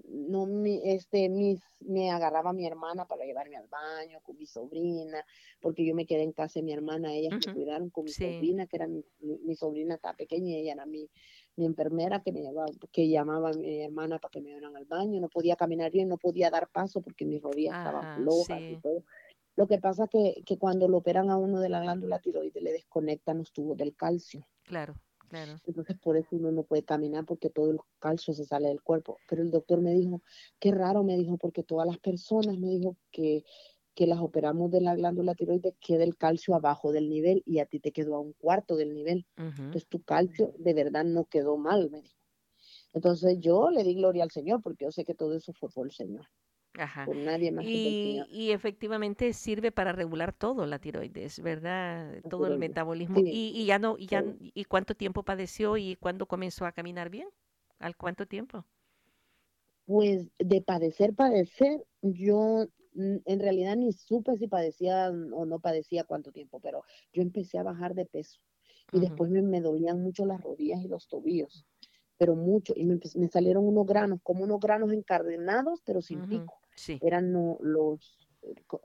no 0.07 0.45
mi, 0.45 0.79
este 0.85 1.27
mis 1.27 1.59
me 1.79 2.11
agarraba 2.11 2.53
mi 2.53 2.67
hermana 2.67 3.05
para 3.05 3.25
llevarme 3.25 3.57
al 3.57 3.67
baño 3.67 4.19
con 4.21 4.37
mi 4.37 4.45
sobrina 4.45 5.25
porque 5.59 5.83
yo 5.83 5.95
me 5.95 6.05
quedé 6.05 6.21
en 6.21 6.33
casa 6.33 6.59
de 6.59 6.63
mi 6.63 6.71
hermana 6.71 7.11
ellas 7.15 7.33
me 7.33 7.51
cuidaron 7.51 7.89
con 7.89 8.03
mi 8.03 8.11
sobrina 8.11 8.67
que 8.67 8.75
era 8.75 8.85
mi, 8.85 9.03
mi, 9.19 9.55
sobrina 9.55 9.95
estaba 9.95 10.15
pequeña 10.15 10.55
ella 10.55 10.73
era 10.73 10.85
mi, 10.85 11.09
mi 11.55 11.65
enfermera 11.65 12.21
que 12.21 12.31
me 12.31 12.41
llevaba 12.41 12.67
que 12.91 13.09
llamaba 13.09 13.49
a 13.49 13.53
mi 13.53 13.81
hermana 13.81 14.19
para 14.19 14.29
que 14.29 14.41
me 14.41 14.49
llevaran 14.49 14.77
al 14.77 14.85
baño 14.85 15.19
no 15.19 15.29
podía 15.29 15.55
caminar 15.55 15.91
bien 15.91 16.09
no 16.09 16.17
podía 16.17 16.51
dar 16.51 16.69
paso 16.69 17.01
porque 17.01 17.25
mis 17.25 17.41
rodillas 17.41 17.79
estaban 17.79 18.17
flojas 18.17 18.61
y 18.61 18.75
todo 18.81 19.03
lo 19.61 19.67
que 19.67 19.77
pasa 19.77 20.07
que 20.07 20.41
que 20.43 20.57
cuando 20.57 20.87
lo 20.87 20.97
operan 20.97 21.29
a 21.29 21.37
uno 21.37 21.59
de 21.59 21.69
la 21.69 21.81
glándula 21.81 22.19
tiroides 22.19 22.63
le 22.63 22.71
desconectan 22.71 23.37
los 23.37 23.51
tubos 23.53 23.77
del 23.77 23.95
calcio 23.95 24.47
claro 24.63 24.95
Claro. 25.29 25.61
Entonces 25.65 25.97
por 25.97 26.17
eso 26.17 26.35
uno 26.35 26.51
no 26.51 26.63
puede 26.63 26.83
caminar 26.83 27.23
porque 27.23 27.49
todo 27.49 27.71
el 27.71 27.79
calcio 27.99 28.33
se 28.33 28.43
sale 28.43 28.67
del 28.67 28.81
cuerpo. 28.81 29.17
Pero 29.29 29.41
el 29.41 29.49
doctor 29.49 29.79
me 29.79 29.93
dijo, 29.93 30.21
qué 30.59 30.71
raro, 30.71 31.05
me 31.05 31.15
dijo, 31.15 31.37
porque 31.37 31.63
todas 31.63 31.87
las 31.87 31.99
personas 31.99 32.57
me 32.57 32.67
dijo 32.67 32.97
que, 33.11 33.45
que 33.95 34.07
las 34.07 34.19
operamos 34.19 34.71
de 34.71 34.81
la 34.81 34.93
glándula 34.93 35.33
tiroides 35.33 35.75
queda 35.79 36.03
el 36.03 36.17
calcio 36.17 36.53
abajo 36.53 36.91
del 36.91 37.07
nivel 37.07 37.43
y 37.45 37.59
a 37.59 37.65
ti 37.65 37.79
te 37.79 37.93
quedó 37.93 38.15
a 38.15 38.19
un 38.19 38.33
cuarto 38.33 38.75
del 38.75 38.93
nivel. 38.93 39.25
Entonces 39.37 39.87
tu 39.87 40.03
calcio 40.03 40.53
de 40.57 40.73
verdad 40.73 41.05
no 41.05 41.23
quedó 41.23 41.55
mal, 41.55 41.89
me 41.89 42.01
dijo. 42.01 42.19
Entonces 42.91 43.39
yo 43.39 43.69
le 43.69 43.85
di 43.85 43.95
gloria 43.95 44.23
al 44.23 44.31
Señor 44.31 44.61
porque 44.61 44.83
yo 44.83 44.91
sé 44.91 45.05
que 45.05 45.15
todo 45.15 45.33
eso 45.33 45.53
fue 45.53 45.69
por 45.69 45.87
el 45.87 45.93
Señor. 45.93 46.25
Ajá. 46.77 47.05
y, 47.61 48.51
efectivamente 48.51 49.33
sirve 49.33 49.71
para 49.71 49.91
regular 49.91 50.31
todo 50.33 50.65
la 50.65 50.79
tiroides, 50.79 51.41
¿verdad? 51.41 52.21
todo 52.29 52.47
el 52.47 52.57
metabolismo. 52.57 53.21
Y, 53.25 53.65
ya 53.65 53.77
no, 53.77 53.97
y 53.97 54.07
ya, 54.07 54.23
¿y 54.39 54.63
cuánto 54.65 54.95
tiempo 54.95 55.23
padeció 55.23 55.77
y 55.77 55.95
cuándo 55.97 56.27
comenzó 56.27 56.65
a 56.65 56.71
caminar 56.71 57.09
bien? 57.09 57.27
¿Al 57.79 57.97
cuánto 57.97 58.25
tiempo? 58.25 58.65
Pues 59.85 60.29
de 60.39 60.61
padecer, 60.61 61.13
padecer, 61.13 61.83
yo 62.01 62.67
en 62.93 63.39
realidad 63.39 63.75
ni 63.75 63.91
supe 63.91 64.37
si 64.37 64.47
padecía 64.47 65.09
o 65.09 65.45
no 65.45 65.59
padecía 65.59 66.03
cuánto 66.03 66.31
tiempo, 66.31 66.59
pero 66.61 66.83
yo 67.11 67.21
empecé 67.21 67.57
a 67.57 67.63
bajar 67.63 67.95
de 67.95 68.05
peso 68.05 68.39
y 68.93 68.99
después 68.99 69.29
me, 69.29 69.41
me 69.41 69.61
dolían 69.61 70.01
mucho 70.01 70.25
las 70.25 70.41
rodillas 70.41 70.81
y 70.81 70.87
los 70.87 71.07
tobillos 71.07 71.65
pero 72.21 72.35
mucho, 72.35 72.73
y 72.75 72.85
me, 72.85 72.99
me, 73.15 73.27
salieron 73.29 73.67
unos 73.67 73.87
granos, 73.87 74.19
como 74.21 74.43
unos 74.43 74.59
granos 74.59 74.91
encadenados, 74.91 75.81
pero 75.83 76.03
sin 76.03 76.21
pico. 76.27 76.60
Eran 77.01 77.31
no, 77.31 77.57
los, 77.61 78.17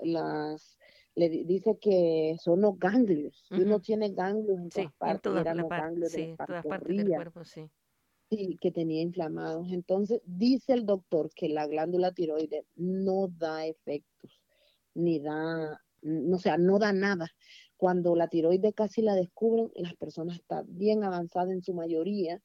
las, 0.02 0.78
le 1.14 1.28
dice 1.28 1.78
que 1.80 2.36
son 2.40 2.60
los 2.60 2.78
ganglios. 2.78 3.44
Si 3.48 3.62
uno 3.62 3.80
tiene 3.80 4.10
ganglios 4.10 4.58
en 4.58 4.68
todas 4.68 4.92
partes, 4.94 5.32
eran 5.34 5.56
los 5.58 5.68
ganglios 5.68 6.12
de 6.12 6.36
todas 6.46 6.64
partes 6.66 6.96
del 6.96 7.08
cuerpo, 7.08 7.44
sí. 7.44 7.70
Sí, 8.28 8.58
que 8.60 8.72
tenía 8.72 9.02
inflamados. 9.02 9.70
Entonces, 9.70 10.20
dice 10.24 10.72
el 10.72 10.84
doctor 10.84 11.30
que 11.34 11.48
la 11.48 11.66
glándula 11.66 12.12
tiroides 12.12 12.64
no 12.74 13.28
da 13.28 13.66
efectos, 13.66 14.42
ni 14.94 15.20
da, 15.20 15.80
no, 16.02 16.36
o 16.36 16.38
sea, 16.40 16.58
no 16.58 16.78
da 16.80 16.92
nada. 16.92 17.30
Cuando 17.76 18.16
la 18.16 18.26
tiroides 18.26 18.74
casi 18.74 19.00
la 19.00 19.14
descubren, 19.14 19.70
las 19.76 19.94
personas 19.94 20.36
están 20.36 20.66
bien 20.68 21.04
avanzadas 21.04 21.50
en 21.50 21.62
su 21.62 21.72
mayoría, 21.72 22.42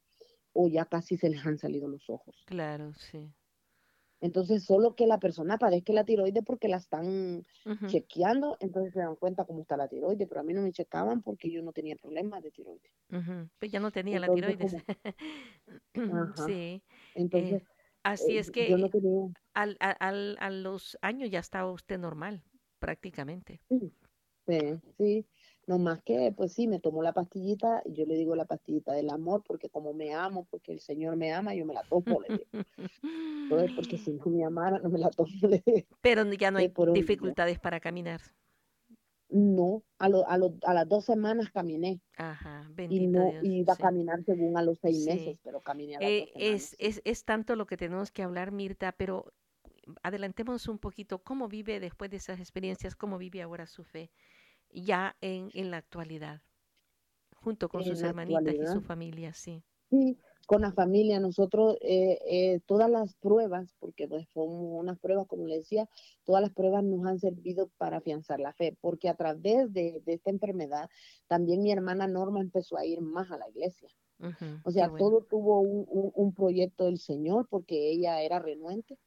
o 0.53 0.67
ya 0.67 0.86
casi 0.86 1.17
se 1.17 1.29
les 1.29 1.45
han 1.45 1.57
salido 1.57 1.88
los 1.88 2.10
ojos. 2.10 2.36
Claro, 2.45 2.93
sí. 2.93 3.31
Entonces, 4.21 4.63
solo 4.63 4.95
que 4.95 5.07
la 5.07 5.19
persona 5.19 5.57
padezca 5.57 5.93
la 5.93 6.05
tiroides 6.05 6.43
porque 6.45 6.67
la 6.67 6.77
están 6.77 7.43
chequeando, 7.87 8.55
entonces 8.59 8.93
se 8.93 8.99
dan 8.99 9.15
cuenta 9.15 9.45
cómo 9.45 9.61
está 9.61 9.75
la 9.77 9.87
tiroides, 9.87 10.27
pero 10.27 10.41
a 10.41 10.43
mí 10.43 10.53
no 10.53 10.61
me 10.61 10.71
checaban 10.71 11.23
porque 11.23 11.51
yo 11.51 11.63
no 11.63 11.73
tenía 11.73 11.95
problemas 11.95 12.43
de 12.43 12.51
tiroides. 12.51 12.91
Pues 13.59 13.71
ya 13.71 13.79
no 13.79 13.91
tenía 13.91 14.19
la 14.19 14.31
tiroides. 14.33 14.75
Sí. 16.45 16.83
Entonces, 17.15 17.61
eh, 17.61 17.65
así 18.03 18.37
es 18.37 18.49
eh, 18.49 18.51
que 18.51 18.89
al, 19.53 19.77
al, 19.79 20.37
a 20.39 20.49
los 20.49 20.97
años 21.01 21.29
ya 21.29 21.39
estaba 21.39 21.71
usted 21.71 21.97
normal, 21.97 22.43
prácticamente. 22.79 23.59
sí, 24.47 24.79
sí. 24.97 25.25
No 25.68 25.77
más 25.77 26.01
que, 26.03 26.34
pues 26.36 26.53
sí, 26.53 26.68
me 26.68 26.80
tomo 26.80 27.03
la 27.03 27.13
pastillita 27.13 27.82
y 27.86 27.94
yo 27.94 28.06
le 28.06 28.15
digo 28.15 28.36
la 28.36 28.46
pastillita 28.46 28.94
del 28.94 29.10
amor 29.10 29.44
porque 29.46 29.70
como 29.70 29.94
me 29.94 30.13
amo, 30.13 30.48
porque 30.50 30.72
el 30.72 30.80
Señor 30.80 31.15
me 31.15 31.32
ama, 31.32 31.53
yo 31.53 31.65
me 31.65 31.74
la 31.74 31.84
tomo. 31.84 32.22
Le 32.22 32.46
Entonces, 33.44 33.72
porque 33.75 33.98
si 33.98 34.12
no 34.12 34.25
me 34.25 34.44
amara, 34.44 34.80
no 34.80 34.89
me 34.89 35.00
la 35.00 35.10
tomo. 35.10 35.30
Pero 36.01 36.32
ya 36.34 36.51
no 36.51 36.58
hay 36.58 36.74
dificultades 36.94 37.60
para 37.60 37.80
caminar. 37.80 38.22
No, 39.30 39.82
a, 39.98 40.10
lo, 40.10 40.27
a, 40.27 40.38
lo, 40.38 40.53
a 40.63 40.74
las 40.74 40.89
dos 40.89 41.06
semanas 41.06 41.50
caminé. 41.51 42.01
Ajá, 42.18 42.68
bendito 42.74 43.03
y 43.03 43.08
no 43.08 43.34
iba 43.44 43.74
a 43.74 43.77
caminar 43.77 44.22
según 44.25 44.58
a 44.58 44.62
los 44.62 44.77
seis 44.80 45.06
meses, 45.06 45.38
pero 45.41 45.62
caminé 45.62 45.96
a 45.96 46.01
las 46.01 46.10
eh, 46.10 46.32
es, 46.36 46.75
es, 46.80 47.01
es 47.06 47.24
tanto 47.24 47.56
lo 47.56 47.65
que 47.65 47.77
tenemos 47.77 48.12
que 48.12 48.24
hablar, 48.24 48.51
Mirta, 48.51 48.91
pero 48.91 49.32
adelantemos 50.03 50.68
un 50.68 50.80
poquito. 50.80 51.20
¿Cómo 51.20 51.48
vive 51.48 51.80
después 51.80 52.12
de 52.12 52.18
esas 52.18 52.39
experiencias? 52.39 52.96
¿Cómo 52.96 53.18
vive 53.18 53.41
ahora 53.41 53.68
su 53.68 53.84
fe? 53.84 54.12
Ya 54.73 55.15
en, 55.21 55.49
en 55.53 55.71
la 55.71 55.77
actualidad, 55.77 56.41
junto 57.35 57.69
con 57.69 57.83
sus 57.83 58.01
hermanitas 58.01 58.55
y 58.55 58.65
su 58.67 58.81
familia, 58.81 59.33
sí. 59.33 59.63
Sí, 59.89 60.17
con 60.45 60.61
la 60.61 60.71
familia, 60.71 61.19
nosotros 61.19 61.77
eh, 61.81 62.19
eh, 62.25 62.59
todas 62.65 62.89
las 62.89 63.13
pruebas, 63.15 63.75
porque 63.79 64.07
pues 64.07 64.27
son 64.33 64.47
unas 64.49 64.99
pruebas, 64.99 65.27
como 65.27 65.47
le 65.47 65.57
decía, 65.57 65.87
todas 66.23 66.41
las 66.41 66.51
pruebas 66.51 66.83
nos 66.83 67.05
han 67.05 67.19
servido 67.19 67.69
para 67.77 67.97
afianzar 67.97 68.39
la 68.39 68.53
fe, 68.53 68.77
porque 68.81 69.09
a 69.09 69.15
través 69.15 69.71
de, 69.73 70.01
esta 70.05 70.29
enfermedad, 70.29 70.89
también 71.27 71.61
mi 71.61 71.71
hermana 71.71 72.07
Norma 72.07 72.41
empezó 72.41 72.77
a 72.77 72.85
ir 72.85 73.01
más 73.01 73.31
a 73.31 73.37
la 73.37 73.49
iglesia. 73.49 73.89
o 74.63 74.71
sea, 74.71 74.89
todo 74.97 75.21
tuvo 75.23 75.61
un, 75.61 75.85
un, 76.13 76.33
proyecto 76.33 76.85
del 76.85 76.99
Señor, 76.99 77.47
porque 77.49 77.91
ella 77.91 78.21
era 78.21 78.39
renuente 78.39 78.97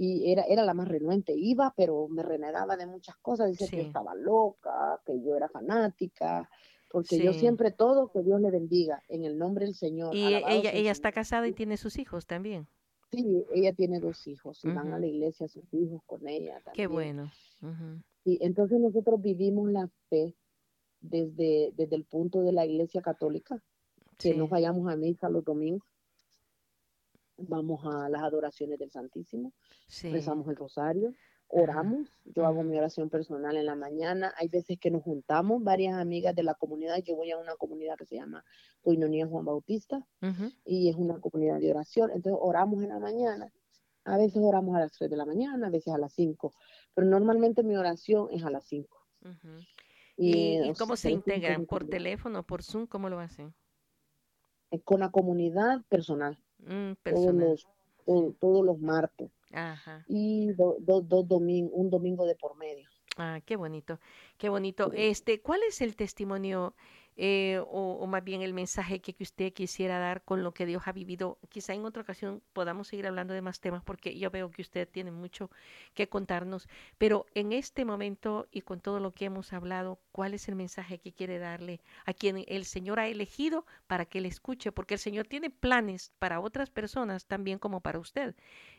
y 0.00 0.30
era, 0.30 0.44
era 0.44 0.64
la 0.64 0.74
más 0.74 0.86
renuente, 0.86 1.34
iba, 1.36 1.74
pero 1.76 2.06
me 2.06 2.22
renegaba 2.22 2.76
de 2.76 2.86
muchas 2.86 3.16
cosas, 3.16 3.50
dice 3.50 3.68
que 3.68 3.80
estaba 3.80 4.14
loca, 4.14 5.00
que 5.04 5.20
yo 5.20 5.34
era 5.34 5.48
fanática, 5.48 6.48
porque 6.88 7.18
yo 7.18 7.32
siempre 7.32 7.72
todo, 7.72 8.08
que 8.12 8.22
Dios 8.22 8.40
le 8.40 8.52
bendiga, 8.52 9.02
en 9.08 9.24
el 9.24 9.36
nombre 9.36 9.64
del 9.64 9.74
Señor. 9.74 10.14
Y 10.14 10.24
ella, 10.24 10.70
ella 10.72 10.92
está 10.92 11.10
casada 11.10 11.48
y 11.48 11.52
tiene 11.52 11.76
sus 11.76 11.98
hijos 11.98 12.26
también. 12.26 12.68
Sí, 13.10 13.44
ella 13.52 13.72
tiene 13.72 13.98
dos 13.98 14.24
hijos, 14.28 14.64
y 14.64 14.68
van 14.68 14.92
a 14.92 15.00
la 15.00 15.06
iglesia 15.06 15.48
sus 15.48 15.64
hijos 15.74 16.00
con 16.06 16.28
ella. 16.28 16.60
También. 16.64 16.74
Qué 16.74 16.86
bueno. 16.86 17.32
Y 18.24 18.38
entonces 18.44 18.78
nosotros 18.78 19.20
vivimos 19.20 19.68
la 19.68 19.90
fe 20.10 20.36
desde, 21.00 21.72
desde 21.76 21.96
el 21.96 22.04
punto 22.04 22.42
de 22.42 22.52
la 22.52 22.64
iglesia 22.64 23.02
católica, 23.02 23.60
que 24.16 24.32
nos 24.34 24.48
vayamos 24.48 24.88
a 24.92 24.94
misa 24.94 25.28
los 25.28 25.44
domingos 25.44 25.82
vamos 27.38 27.84
a 27.84 28.08
las 28.08 28.22
adoraciones 28.22 28.78
del 28.78 28.90
Santísimo, 28.90 29.52
rezamos 30.02 30.48
el 30.48 30.56
rosario, 30.56 31.14
oramos, 31.48 32.12
yo 32.24 32.46
hago 32.46 32.62
mi 32.62 32.76
oración 32.76 33.08
personal 33.08 33.56
en 33.56 33.66
la 33.66 33.74
mañana, 33.74 34.34
hay 34.36 34.48
veces 34.48 34.78
que 34.78 34.90
nos 34.90 35.02
juntamos, 35.02 35.62
varias 35.62 35.94
amigas 35.94 36.34
de 36.34 36.42
la 36.42 36.54
comunidad, 36.54 36.98
yo 36.98 37.16
voy 37.16 37.30
a 37.30 37.38
una 37.38 37.54
comunidad 37.56 37.96
que 37.96 38.04
se 38.04 38.16
llama 38.16 38.44
Coinonía 38.82 39.26
Juan 39.26 39.44
Bautista 39.44 40.06
y 40.64 40.90
es 40.90 40.96
una 40.96 41.18
comunidad 41.20 41.60
de 41.60 41.70
oración, 41.70 42.10
entonces 42.10 42.38
oramos 42.40 42.82
en 42.82 42.90
la 42.90 42.98
mañana, 42.98 43.52
a 44.04 44.18
veces 44.18 44.42
oramos 44.42 44.76
a 44.76 44.80
las 44.80 44.92
3 44.92 45.10
de 45.10 45.16
la 45.16 45.26
mañana, 45.26 45.66
a 45.66 45.70
veces 45.70 45.92
a 45.92 45.98
las 45.98 46.12
5, 46.12 46.52
pero 46.94 47.06
normalmente 47.06 47.62
mi 47.62 47.76
oración 47.76 48.28
es 48.30 48.44
a 48.44 48.50
las 48.50 48.64
5. 48.66 48.98
¿Y, 50.16 50.72
cómo 50.76 50.96
se 50.96 51.10
integran? 51.10 51.66
¿Por 51.66 51.88
teléfono, 51.88 52.42
por 52.42 52.62
Zoom? 52.62 52.86
¿Cómo 52.86 53.08
lo 53.08 53.20
hacen? 53.20 53.54
Con 54.84 55.00
la 55.00 55.10
comunidad 55.10 55.84
personal. 55.88 56.42
Mm, 56.58 56.92
todos, 57.04 57.34
los, 57.34 57.66
todos 58.38 58.64
los 58.64 58.78
martes. 58.80 59.30
Y 60.08 60.52
do, 60.52 60.76
domingo, 60.80 61.70
un 61.74 61.90
domingo 61.90 62.26
de 62.26 62.34
por 62.34 62.56
medio. 62.56 62.88
Ah, 63.16 63.40
qué 63.44 63.56
bonito, 63.56 63.98
qué 64.36 64.48
bonito. 64.48 64.92
Este, 64.94 65.40
¿cuál 65.40 65.60
es 65.68 65.80
el 65.80 65.96
testimonio 65.96 66.74
eh, 67.18 67.60
o, 67.68 68.06
más 68.06 68.24
bien 68.24 68.40
el 68.40 68.54
mensaje 68.54 69.00
que, 69.00 69.12
que, 69.12 69.24
usted 69.24 69.52
quisiera 69.52 69.98
dar 69.98 70.22
con 70.22 70.42
lo 70.42 70.54
que 70.54 70.64
Dios 70.64 70.84
ha 70.86 70.92
vivido? 70.92 71.38
Quizá 71.50 71.74
en 71.74 71.84
otra 71.84 72.02
ocasión 72.02 72.42
podamos 72.54 72.88
seguir 72.88 73.06
hablando 73.06 73.34
de 73.34 73.42
más 73.42 73.60
temas 73.60 73.82
porque 73.82 74.18
yo 74.18 74.30
veo 74.30 74.50
que 74.50 74.62
usted 74.62 74.88
tiene 74.88 75.10
mucho 75.10 75.50
que 75.94 76.08
contarnos, 76.08 76.68
pero 76.96 77.26
en 77.34 77.52
este 77.52 77.84
momento 77.84 78.46
y 78.50 78.62
con 78.62 78.80
todo 78.80 79.00
lo 79.00 79.12
que 79.12 79.26
hemos 79.26 79.52
hablado, 79.52 79.98
¿cuál 80.12 80.32
es 80.32 80.48
el 80.48 80.54
mensaje 80.54 80.98
que 80.98 81.12
quiere 81.12 81.38
darle 81.38 81.80
a 82.06 82.14
quien 82.14 82.44
el 82.48 82.64
Señor 82.64 83.00
ha 83.00 83.08
elegido 83.08 83.66
para 83.86 84.06
que 84.06 84.20
le 84.20 84.28
escuche? 84.28 84.72
Porque 84.72 84.94
el 84.94 85.00
Señor 85.00 85.26
tiene 85.26 85.50
planes 85.50 86.12
para 86.18 86.40
otras 86.40 86.70
personas 86.70 87.26
también 87.26 87.58
como 87.58 87.80
para 87.80 87.98
usted. 87.98 88.34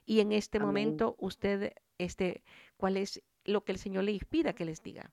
Y 0.05 0.21
en 0.21 0.31
este 0.31 0.59
momento 0.59 1.15
usted, 1.19 1.73
este, 1.97 2.43
¿cuál 2.77 2.97
es 2.97 3.21
lo 3.49 3.63
que 3.63 3.71
el 3.71 3.77
Señor 3.77 4.03
le 4.03 4.11
inspira 4.11 4.53
que 4.53 4.65
les 4.65 4.81
diga. 4.81 5.11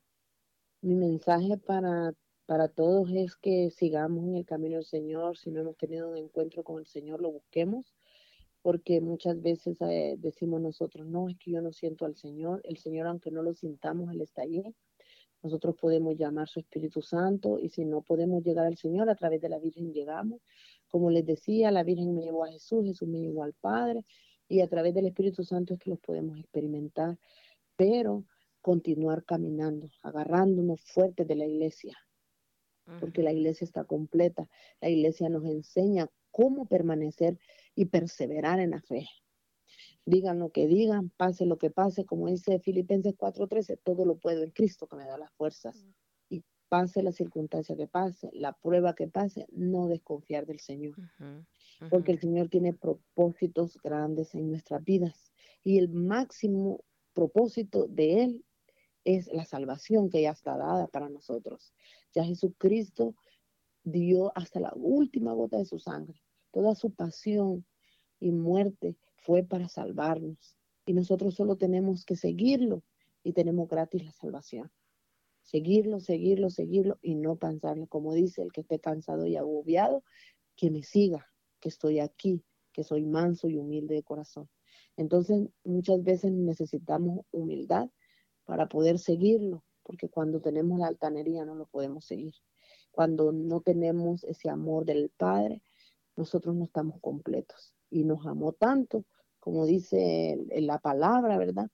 Mi 0.82 0.94
mensaje 0.94 1.56
para, 1.56 2.12
para 2.46 2.68
todos 2.68 3.10
es 3.10 3.34
que 3.36 3.70
sigamos 3.70 4.24
en 4.28 4.36
el 4.36 4.46
camino 4.46 4.76
del 4.76 4.84
Señor. 4.84 5.36
Si 5.36 5.50
no 5.50 5.60
hemos 5.60 5.76
tenido 5.76 6.08
un 6.10 6.16
encuentro 6.16 6.62
con 6.62 6.78
el 6.78 6.86
Señor, 6.86 7.20
lo 7.20 7.32
busquemos, 7.32 7.92
porque 8.62 9.00
muchas 9.00 9.42
veces 9.42 9.76
eh, 9.80 10.16
decimos 10.18 10.60
nosotros, 10.60 11.06
no, 11.06 11.28
es 11.28 11.36
que 11.38 11.50
yo 11.52 11.60
no 11.60 11.72
siento 11.72 12.04
al 12.06 12.16
Señor. 12.16 12.60
El 12.64 12.78
Señor, 12.78 13.08
aunque 13.08 13.32
no 13.32 13.42
lo 13.42 13.52
sintamos, 13.54 14.12
Él 14.12 14.20
está 14.20 14.42
allí. 14.42 14.62
Nosotros 15.42 15.76
podemos 15.76 16.16
llamar 16.16 16.48
su 16.48 16.60
Espíritu 16.60 17.02
Santo 17.02 17.58
y 17.58 17.68
si 17.68 17.84
no 17.84 18.02
podemos 18.02 18.42
llegar 18.44 18.66
al 18.66 18.76
Señor, 18.76 19.10
a 19.10 19.16
través 19.16 19.40
de 19.40 19.48
la 19.48 19.58
Virgen 19.58 19.92
llegamos. 19.92 20.40
Como 20.88 21.10
les 21.10 21.26
decía, 21.26 21.70
la 21.72 21.82
Virgen 21.82 22.14
me 22.14 22.22
llevó 22.22 22.44
a 22.44 22.52
Jesús, 22.52 22.84
Jesús 22.84 23.08
me 23.08 23.20
llevó 23.20 23.42
al 23.42 23.54
Padre 23.54 24.04
Y 24.48 24.60
a 24.60 24.68
través 24.68 24.94
del 24.94 25.06
Espíritu 25.06 25.42
Santo 25.44 25.74
es 25.74 25.80
que 25.80 25.90
los 25.90 25.98
podemos 26.00 26.38
experimentar, 26.38 27.18
pero 27.76 28.24
continuar 28.60 29.24
caminando, 29.24 29.88
agarrándonos 30.02 30.80
fuertes 30.82 31.26
de 31.26 31.36
la 31.36 31.46
iglesia, 31.46 31.96
porque 33.00 33.22
la 33.22 33.32
iglesia 33.32 33.64
está 33.64 33.84
completa. 33.84 34.48
La 34.80 34.88
iglesia 34.88 35.28
nos 35.28 35.44
enseña 35.44 36.08
cómo 36.30 36.66
permanecer 36.66 37.38
y 37.74 37.86
perseverar 37.86 38.60
en 38.60 38.70
la 38.70 38.80
fe. 38.80 39.06
Digan 40.04 40.38
lo 40.38 40.50
que 40.50 40.68
digan, 40.68 41.10
pase 41.16 41.46
lo 41.46 41.58
que 41.58 41.70
pase, 41.70 42.04
como 42.04 42.28
dice 42.28 42.60
Filipenses 42.60 43.14
4:13, 43.16 43.78
todo 43.82 44.04
lo 44.04 44.16
puedo 44.18 44.42
en 44.44 44.50
Cristo 44.50 44.86
que 44.86 44.96
me 44.96 45.04
da 45.04 45.18
las 45.18 45.32
fuerzas. 45.32 45.84
Y 46.28 46.44
pase 46.68 47.02
la 47.02 47.12
circunstancia 47.12 47.76
que 47.76 47.88
pase, 47.88 48.30
la 48.32 48.52
prueba 48.52 48.94
que 48.94 49.08
pase, 49.08 49.46
no 49.50 49.88
desconfiar 49.88 50.46
del 50.46 50.60
Señor. 50.60 50.94
Porque 51.90 52.12
el 52.12 52.20
Señor 52.20 52.48
tiene 52.48 52.72
propósitos 52.72 53.78
grandes 53.82 54.34
en 54.34 54.48
nuestras 54.50 54.82
vidas. 54.84 55.32
Y 55.64 55.78
el 55.78 55.88
máximo 55.88 56.84
propósito 57.12 57.86
de 57.88 58.22
Él 58.22 58.45
es 59.06 59.32
la 59.32 59.44
salvación 59.44 60.10
que 60.10 60.22
ya 60.22 60.32
está 60.32 60.58
dada 60.58 60.88
para 60.88 61.08
nosotros. 61.08 61.72
Ya 62.12 62.24
Jesucristo 62.24 63.14
dio 63.84 64.36
hasta 64.36 64.58
la 64.58 64.72
última 64.74 65.32
gota 65.32 65.58
de 65.58 65.64
su 65.64 65.78
sangre. 65.78 66.20
Toda 66.50 66.74
su 66.74 66.90
pasión 66.90 67.64
y 68.18 68.32
muerte 68.32 68.96
fue 69.14 69.44
para 69.44 69.68
salvarnos. 69.68 70.56
Y 70.84 70.92
nosotros 70.92 71.36
solo 71.36 71.56
tenemos 71.56 72.04
que 72.04 72.16
seguirlo 72.16 72.82
y 73.22 73.32
tenemos 73.32 73.68
gratis 73.68 74.04
la 74.04 74.12
salvación. 74.12 74.72
Seguirlo, 75.42 76.00
seguirlo, 76.00 76.50
seguirlo 76.50 76.98
y 77.00 77.14
no 77.14 77.36
cansarlo. 77.36 77.86
Como 77.86 78.12
dice 78.12 78.42
el 78.42 78.50
que 78.50 78.62
esté 78.62 78.80
cansado 78.80 79.24
y 79.26 79.36
agobiado, 79.36 80.02
que 80.56 80.72
me 80.72 80.82
siga, 80.82 81.28
que 81.60 81.68
estoy 81.68 82.00
aquí, 82.00 82.42
que 82.72 82.82
soy 82.82 83.04
manso 83.04 83.48
y 83.48 83.56
humilde 83.56 83.94
de 83.94 84.02
corazón. 84.02 84.48
Entonces, 84.96 85.48
muchas 85.62 86.02
veces 86.02 86.32
necesitamos 86.32 87.24
humildad 87.30 87.88
para 88.46 88.68
poder 88.68 88.98
seguirlo, 88.98 89.62
porque 89.82 90.08
cuando 90.08 90.40
tenemos 90.40 90.78
la 90.78 90.86
altanería 90.86 91.44
no 91.44 91.54
lo 91.54 91.66
podemos 91.66 92.06
seguir. 92.06 92.34
Cuando 92.90 93.30
no 93.32 93.60
tenemos 93.60 94.24
ese 94.24 94.48
amor 94.48 94.86
del 94.86 95.10
Padre, 95.10 95.62
nosotros 96.16 96.56
no 96.56 96.64
estamos 96.64 96.98
completos. 97.00 97.74
Y 97.90 98.04
nos 98.04 98.26
amó 98.26 98.52
tanto, 98.52 99.04
como 99.38 99.66
dice 99.66 100.38
la 100.48 100.78
palabra, 100.78 101.36
¿verdad? 101.36 101.70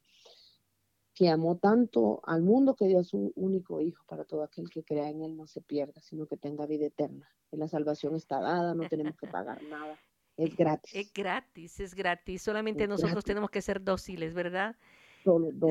Que 1.15 1.29
amó 1.29 1.59
tanto 1.59 2.21
al 2.25 2.43
mundo 2.43 2.75
que 2.75 2.87
dio 2.87 2.99
a 2.99 3.05
su 3.05 3.33
único 3.37 3.81
hijo 3.81 4.05
para 4.07 4.25
todo 4.25 4.43
aquel 4.43 4.69
que 4.69 4.83
crea 4.83 5.09
en 5.09 5.23
él 5.23 5.37
no 5.37 5.47
se 5.47 5.61
pierda, 5.61 6.01
sino 6.03 6.27
que 6.27 6.37
tenga 6.37 6.67
vida 6.67 6.87
eterna. 6.87 7.31
Y 7.51 7.57
la 7.57 7.69
salvación 7.69 8.17
está 8.17 8.41
dada, 8.41 8.75
no 8.75 8.89
tenemos 8.89 9.17
que 9.17 9.29
pagar 9.29 9.63
nada. 9.65 9.99
Es 10.37 10.57
gratis. 10.57 10.95
Es 10.95 11.13
gratis, 11.13 11.81
es 11.81 11.95
gratis. 11.95 12.43
Solamente 12.43 12.87
nosotros 12.87 13.25
tenemos 13.25 13.51
que 13.51 13.63
ser 13.63 13.83
dóciles, 13.83 14.35
¿verdad? 14.35 14.77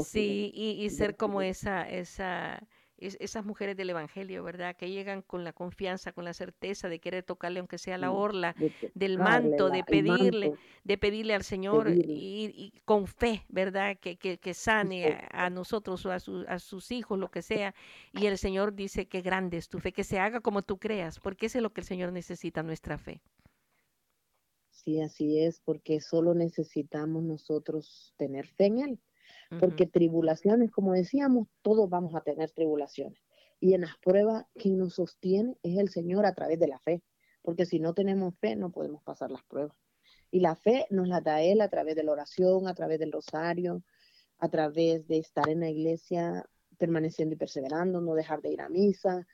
Sí, 0.04 0.52
y, 0.54 0.90
ser 0.90 1.16
como 1.18 1.42
esa, 1.42 1.90
esa, 1.90 2.62
esas 3.02 3.44
mujeres 3.46 3.76
del 3.76 3.90
Evangelio, 3.90 4.44
¿verdad? 4.44 4.76
Que 4.76 4.90
llegan 4.92 5.22
con 5.24 5.44
la 5.44 5.54
confianza, 5.54 6.12
con 6.12 6.24
la 6.24 6.34
certeza 6.34 6.88
de 6.88 7.00
querer 7.00 7.24
tocarle, 7.24 7.60
aunque 7.60 7.78
sea 7.78 7.98
la 7.98 8.12
orla 8.12 8.56
del 8.94 9.18
manto, 9.18 9.70
de 9.70 9.84
pedirle, 9.84 10.54
de 10.84 10.98
pedirle 10.98 11.34
al 11.34 11.44
Señor 11.44 11.90
y, 11.92 12.74
con 12.86 13.08
fe, 13.08 13.44
¿verdad? 13.50 13.98
Que, 14.00 14.18
que, 14.18 14.38
que 14.38 14.54
sane 14.54 15.28
a, 15.32 15.50
nosotros 15.50 16.06
o 16.06 16.12
a, 16.12 16.16
a 16.16 16.60
sus 16.60 16.92
hijos, 16.92 17.18
lo 17.18 17.30
que 17.30 17.42
sea. 17.72 17.74
Y 18.14 18.28
el 18.28 18.38
Señor 18.38 18.76
dice 18.76 19.08
que 19.08 19.22
grande 19.22 19.58
es 19.58 19.68
tu 19.68 19.80
fe, 19.80 19.92
que 19.92 20.04
se 20.04 20.20
haga 20.20 20.42
como 20.42 20.62
tú 20.62 20.78
creas, 20.78 21.20
porque 21.20 21.48
eso 21.48 21.58
es 21.58 21.64
lo 21.64 21.74
que 21.74 21.82
el 21.82 21.88
Señor 21.88 22.12
necesita, 22.12 22.62
nuestra 22.62 22.98
fe. 22.98 23.22
Sí, 24.70 25.00
así 25.02 25.40
es, 25.40 25.60
porque 25.60 26.02
solo 26.02 26.34
necesitamos 26.34 27.24
nosotros 27.24 28.14
tener 28.18 28.48
fe 28.48 28.66
en 28.66 28.80
Él 28.80 29.00
porque 29.60 29.86
tribulaciones, 29.86 30.72
como 30.72 30.94
decíamos, 30.94 31.48
todos 31.62 31.90
vamos 31.90 32.16
a 32.16 32.22
tener 32.22 32.52
tribulaciones. 32.52 33.20
Y 33.60 33.74
en 33.74 33.82
las 33.82 33.98
pruebas, 33.98 34.46
quien 34.56 34.78
nos 34.78 34.96
sostiene 34.96 35.56
es 35.62 35.78
el 35.78 35.90
Señor 35.90 36.26
a 36.26 36.34
través 36.34 36.60
de 36.60 36.68
la 36.68 36.80
fe, 36.80 37.04
porque 37.42 37.66
si 37.66 37.80
no 37.80 37.94
tenemos 37.94 38.36
fe, 38.40 38.56
no 38.56 38.72
podemos 38.72 39.04
pasar 39.04 39.30
las 39.32 39.44
pruebas. 39.44 39.78
Y 40.32 40.40
la 40.40 40.56
fe 40.56 40.88
nos 40.90 41.08
la 41.08 41.22
da 41.22 41.42
Él 41.42 41.62
a 41.62 41.70
través 41.70 41.96
de 41.96 42.04
la 42.04 42.14
oración, 42.14 42.68
a 42.68 42.74
través 42.74 43.00
del 43.00 43.12
rosario, 43.12 43.84
a 44.40 44.50
través 44.50 45.08
de 45.08 45.18
estar 45.18 45.50
en 45.50 45.60
la 45.60 45.70
iglesia 45.70 46.46
permaneciendo 46.78 47.36
y 47.36 47.38
perseverando, 47.38 48.02
no 48.02 48.16
dejar 48.16 48.42
de 48.42 48.52
ir 48.52 48.62
a 48.62 48.70
misa. 48.70 49.28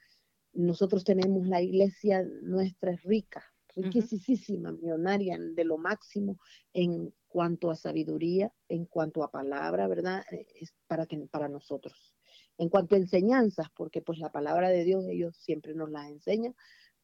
Nosotros 0.54 1.04
tenemos 1.04 1.48
la 1.48 1.62
iglesia 1.62 2.24
nuestra 2.42 2.92
es 2.92 3.04
rica, 3.04 3.46
riquísima, 3.78 4.72
millonaria, 4.72 5.38
de 5.40 5.64
lo 5.64 5.78
máximo 5.78 6.40
en 6.74 7.14
cuanto 7.28 7.70
a 7.70 7.76
sabiduría, 7.76 8.52
en 8.68 8.86
cuanto 8.86 9.24
a 9.24 9.32
palabra, 9.32 9.88
¿verdad? 9.88 10.24
Eh, 10.32 10.46
es 10.56 10.74
para, 10.88 11.06
que, 11.06 11.18
para 11.30 11.48
nosotros. 11.48 12.16
En 12.58 12.70
cuanto 12.70 12.96
a 12.96 12.98
enseñanzas, 12.98 13.68
porque 13.76 14.02
pues 14.02 14.20
la 14.20 14.32
palabra 14.32 14.70
de 14.70 14.84
Dios 14.84 15.06
ellos 15.08 15.38
siempre 15.38 15.76
nos 15.76 15.92
la 15.92 16.10
enseñan, 16.10 16.56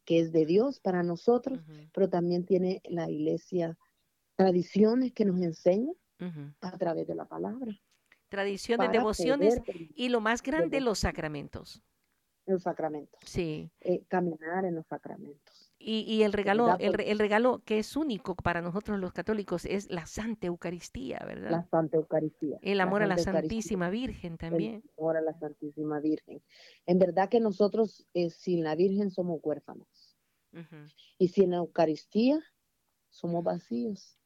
que 0.06 0.20
es 0.20 0.32
de 0.32 0.46
Dios 0.46 0.80
para 0.80 1.04
nosotros, 1.04 1.60
pero 1.94 2.10
también 2.10 2.46
tiene 2.46 2.82
la 2.86 3.10
iglesia 3.10 3.78
tradiciones 4.36 5.14
que 5.14 5.26
nos 5.26 5.40
enseñan 5.42 5.96
a 6.62 6.78
través 6.78 7.08
de 7.08 7.16
la 7.16 7.26
palabra. 7.26 7.80
Tradiciones, 8.30 8.92
devociones 8.92 9.62
y 9.96 10.10
lo 10.10 10.20
más 10.20 10.42
grande, 10.42 10.82
los 10.82 11.00
sacramentos. 11.00 11.82
Los 12.46 12.64
sacramentos. 12.64 13.20
Sí. 13.26 13.72
Eh, 13.80 14.04
caminar 14.08 14.66
en 14.66 14.76
los 14.76 14.88
sacramentos. 14.88 15.62
Y, 15.86 16.24
el 16.24 16.32
regalo, 16.32 16.78
el, 16.80 17.00
el, 17.02 17.19
regalo 17.19 17.62
que 17.65 17.80
es 17.80 17.98
único 17.98 18.36
para 18.36 18.62
nosotros 18.62 19.00
los 19.00 19.12
católicos 19.12 19.65
es 19.65 19.91
la 19.91 20.06
Santa 20.06 20.48
Eucaristía, 20.48 21.22
¿verdad? 21.26 21.52
La 21.52 21.63
Santa 21.63 21.98
Eucaristía. 21.98 22.58
El 22.62 22.80
amor 22.80 23.04
a 23.04 23.08
la 23.08 23.17
Santísima 23.17 23.89
Virgen 23.89 24.38
también. 24.38 24.76
El 24.76 24.91
amor 24.98 25.17
a 25.17 25.22
la 25.22 25.34
Santísima 25.34 26.00
Virgen. 26.00 26.41
En 26.86 27.00
verdad 27.00 27.28
que 27.28 27.41
nosotros 27.41 28.08
eh, 28.13 28.30
sin 28.30 28.63
la 28.63 28.76
Virgen 28.76 29.12
somos 29.12 29.39
huérfanos. 29.43 30.15
Y 31.17 31.30
sin 31.30 31.52
la 31.52 31.58
Eucaristía 31.58 32.39
somos 33.10 33.43
vacíos. 33.43 34.17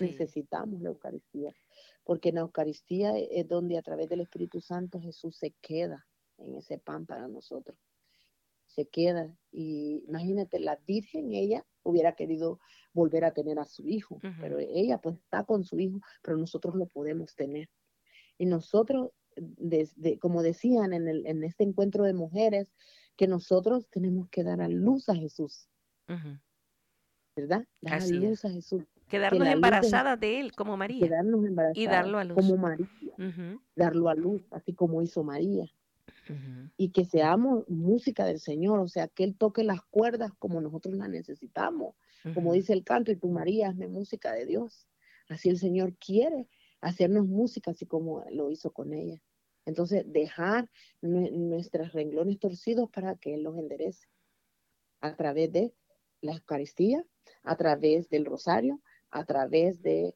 Necesitamos 0.00 0.80
la 0.80 0.88
Eucaristía. 0.88 1.54
Porque 2.02 2.30
en 2.30 2.36
la 2.36 2.40
Eucaristía 2.40 3.16
es 3.16 3.46
donde 3.46 3.78
a 3.78 3.82
través 3.82 4.08
del 4.08 4.22
Espíritu 4.22 4.60
Santo 4.60 5.00
Jesús 5.00 5.36
se 5.36 5.52
queda 5.60 6.06
en 6.38 6.56
ese 6.56 6.78
pan 6.78 7.06
para 7.06 7.28
nosotros 7.28 7.76
se 8.78 8.86
queda. 8.86 9.34
Y 9.50 10.04
imagínate, 10.06 10.60
la 10.60 10.78
Virgen, 10.86 11.32
ella 11.32 11.66
hubiera 11.82 12.12
querido 12.12 12.60
volver 12.92 13.24
a 13.24 13.32
tener 13.32 13.58
a 13.58 13.64
su 13.64 13.88
hijo, 13.88 14.20
pero 14.40 14.58
ella 14.60 14.98
pues 14.98 15.16
está 15.16 15.44
con 15.44 15.64
su 15.64 15.80
hijo, 15.80 15.98
pero 16.22 16.36
nosotros 16.36 16.76
lo 16.76 16.86
podemos 16.86 17.34
tener. 17.34 17.68
Y 18.38 18.46
nosotros, 18.46 19.10
desde, 19.36 20.18
como 20.20 20.42
decían 20.42 20.92
en, 20.92 21.08
el, 21.08 21.26
en 21.26 21.42
este 21.42 21.64
encuentro 21.64 22.04
de 22.04 22.12
mujeres, 22.12 22.72
que 23.16 23.26
nosotros 23.26 23.88
tenemos 23.90 24.28
que 24.28 24.44
dar 24.44 24.60
a 24.60 24.68
luz 24.68 25.08
a 25.08 25.16
Jesús. 25.16 25.68
¿Verdad? 27.34 27.66
Dar 27.80 28.00
a 28.00 28.06
luz 28.06 28.44
a 28.44 28.50
Jesús. 28.50 28.84
Quedarnos 29.08 29.48
embarazadas 29.48 30.20
de, 30.20 30.38
él, 30.38 30.52
como 30.52 30.76
María. 30.76 31.04
Quedarnos 31.04 31.44
embarazadas. 31.44 31.78
Y 31.78 31.86
darlo 31.86 32.18
a 32.18 32.24
luz. 32.24 32.36
Como 32.36 32.56
María. 32.56 32.86
Darlo 33.74 34.08
a 34.08 34.14
luz, 34.14 34.46
así 34.52 34.72
como 34.72 35.02
hizo 35.02 35.24
María 35.24 35.68
y 36.76 36.90
que 36.90 37.04
seamos 37.04 37.68
música 37.68 38.24
del 38.24 38.40
Señor, 38.40 38.80
o 38.80 38.88
sea, 38.88 39.08
que 39.08 39.24
Él 39.24 39.36
toque 39.36 39.64
las 39.64 39.82
cuerdas 39.82 40.32
como 40.38 40.60
nosotros 40.60 40.94
las 40.94 41.08
necesitamos, 41.08 41.94
como 42.34 42.52
dice 42.52 42.72
el 42.72 42.84
canto, 42.84 43.12
y 43.12 43.16
tú 43.16 43.28
María, 43.28 43.68
hazme 43.68 43.88
música 43.88 44.32
de 44.32 44.46
Dios. 44.46 44.86
Así 45.28 45.48
el 45.48 45.58
Señor 45.58 45.94
quiere 45.96 46.48
hacernos 46.80 47.26
música, 47.26 47.70
así 47.70 47.86
como 47.86 48.24
lo 48.30 48.50
hizo 48.50 48.72
con 48.72 48.92
ella. 48.92 49.22
Entonces, 49.66 50.04
dejar 50.06 50.70
nuestros 51.02 51.92
renglones 51.92 52.38
torcidos 52.38 52.90
para 52.90 53.16
que 53.16 53.34
Él 53.34 53.42
los 53.42 53.56
enderece 53.58 54.08
a 55.00 55.14
través 55.14 55.52
de 55.52 55.74
la 56.20 56.32
Eucaristía, 56.32 57.04
a 57.42 57.56
través 57.56 58.08
del 58.08 58.24
rosario, 58.24 58.80
a 59.10 59.24
través 59.24 59.82
de 59.82 60.14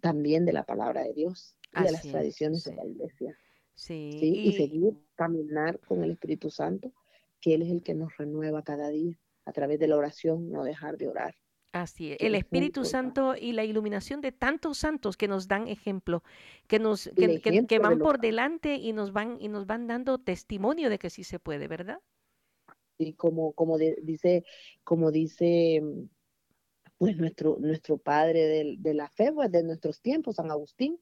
también 0.00 0.44
de 0.44 0.52
la 0.52 0.64
palabra 0.64 1.02
de 1.02 1.12
Dios 1.12 1.56
y 1.76 1.82
de 1.82 1.92
las 1.92 2.02
tradiciones 2.02 2.64
de 2.64 2.74
la 2.74 2.84
iglesia. 2.84 3.36
Sí, 3.74 4.18
Y, 4.22 4.52
seguir, 4.52 4.94
caminar 5.14 5.80
con 5.80 6.02
el 6.04 6.12
Espíritu 6.12 6.50
Santo, 6.50 6.92
que 7.40 7.54
Él 7.54 7.62
es 7.62 7.70
el 7.70 7.82
que 7.82 7.94
nos 7.94 8.16
renueva 8.16 8.62
cada 8.62 8.88
día 8.88 9.18
a 9.44 9.52
través 9.52 9.78
de 9.78 9.88
la 9.88 9.96
oración, 9.96 10.50
no 10.50 10.64
dejar 10.64 10.96
de 10.96 11.08
orar. 11.08 11.34
Así 11.72 12.12
es. 12.12 12.18
El 12.20 12.36
Espíritu 12.36 12.84
Santo 12.84 13.34
y 13.34 13.52
la 13.52 13.64
iluminación 13.64 14.20
de 14.20 14.30
tantos 14.30 14.78
santos 14.78 15.16
que 15.16 15.26
nos 15.26 15.48
dan 15.48 15.66
ejemplo, 15.66 16.22
que 16.68 16.78
nos 16.78 17.10
que, 17.16 17.78
van 17.80 17.98
por 17.98 18.20
delante 18.20 18.76
y 18.76 18.92
nos 18.92 19.12
van 19.12 19.38
y 19.40 19.48
nos 19.48 19.66
van 19.66 19.88
dando 19.88 20.18
testimonio 20.18 20.88
de 20.88 21.00
que 21.00 21.10
sí 21.10 21.24
se 21.24 21.40
puede, 21.40 21.66
¿verdad? 21.66 21.98
Y 22.96 23.14
como 23.14 23.52
como 23.54 23.76
dice 23.76 24.44
como 24.84 25.10
dice 25.10 25.82
pues 26.96 27.16
nuestro 27.16 27.56
nuestro 27.58 27.98
padre 27.98 28.78
de, 28.78 28.94
la 28.94 29.08
fe, 29.08 29.32
pues 29.32 29.50
de 29.50 29.64
nuestros 29.64 30.00
tiempos, 30.00 30.36
San 30.36 30.52
Agustín, 30.52 31.00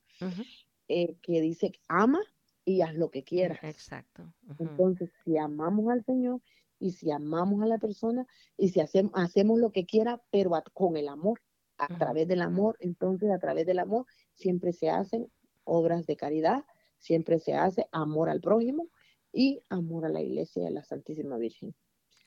eh, 0.88 1.16
que 1.20 1.42
dice 1.42 1.72
ama 1.86 2.22
y 2.64 2.82
haz 2.82 2.94
lo 2.94 3.10
que 3.10 3.24
quieras. 3.24 3.58
Exacto. 3.62 4.32
Entonces, 4.58 5.10
si 5.24 5.36
amamos 5.36 5.90
al 5.90 6.04
Señor 6.04 6.40
y 6.78 6.92
si 6.92 7.10
amamos 7.10 7.62
a 7.62 7.66
la 7.66 7.78
persona 7.78 8.26
y 8.56 8.68
si 8.70 8.80
hacemos, 8.80 9.12
hacemos 9.14 9.58
lo 9.58 9.70
que 9.70 9.86
quiera, 9.86 10.22
pero 10.30 10.52
con 10.72 10.96
el 10.96 11.08
amor, 11.08 11.40
a 11.78 11.88
través 11.98 12.28
del 12.28 12.42
amor. 12.42 12.76
Entonces, 12.80 13.30
a 13.30 13.38
través 13.38 13.66
del 13.66 13.78
amor 13.78 14.06
siempre 14.34 14.72
se 14.72 14.90
hacen 14.90 15.30
obras 15.64 16.06
de 16.06 16.16
caridad, 16.16 16.64
siempre 16.98 17.38
se 17.38 17.54
hace 17.54 17.86
amor 17.92 18.28
al 18.28 18.40
prójimo 18.40 18.88
y 19.32 19.60
amor 19.68 20.04
a 20.04 20.08
la 20.08 20.20
iglesia 20.20 20.66
a 20.66 20.70
la 20.70 20.84
Santísima 20.84 21.36
Virgen. 21.38 21.74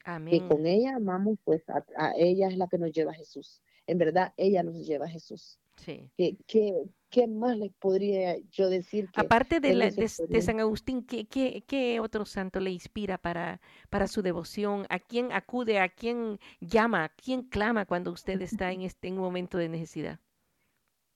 Amén. 0.04 0.36
Y 0.36 0.40
con 0.42 0.66
ella 0.66 0.96
amamos, 0.96 1.40
pues 1.44 1.64
a, 1.70 1.84
ella 2.18 2.48
es 2.48 2.58
la 2.58 2.68
que 2.68 2.78
nos 2.78 2.92
lleva 2.92 3.12
a 3.12 3.16
Jesús. 3.16 3.62
En 3.88 3.98
verdad, 3.98 4.34
ella 4.38 4.64
nos 4.64 4.86
lleva 4.86 5.06
a 5.06 5.10
Jesús. 5.10 5.60
Sí. 5.78 6.12
¿Qué, 6.16 6.74
qué, 7.16 7.28
más 7.28 7.58
les 7.58 7.72
podría 7.74 8.38
yo 8.52 8.70
decir? 8.70 9.10
Aparte 9.16 9.62
de, 9.62 9.74
de, 9.74 10.42
San 10.42 10.60
Agustín, 10.60 11.06
¿qué, 11.06 11.26
¿qué, 11.26 11.64
qué, 11.66 12.02
otro 12.02 12.26
santo 12.26 12.60
le 12.60 12.72
inspira 12.72 13.18
para, 13.18 13.62
para 13.90 14.08
su 14.08 14.22
devoción? 14.22 14.86
¿A 14.90 15.00
quién 15.00 15.32
acude? 15.32 15.80
¿A 15.80 15.88
quién 15.88 16.40
llama? 16.60 17.06
¿A 17.06 17.10
quién 17.10 17.44
clama 17.44 17.86
cuando 17.86 18.12
usted 18.12 18.42
está 18.42 18.74
en, 18.74 18.82
este, 18.90 19.08
en 19.08 19.14
un 19.16 19.22
momento 19.22 19.58
de 19.58 19.70
necesidad? 19.70 20.20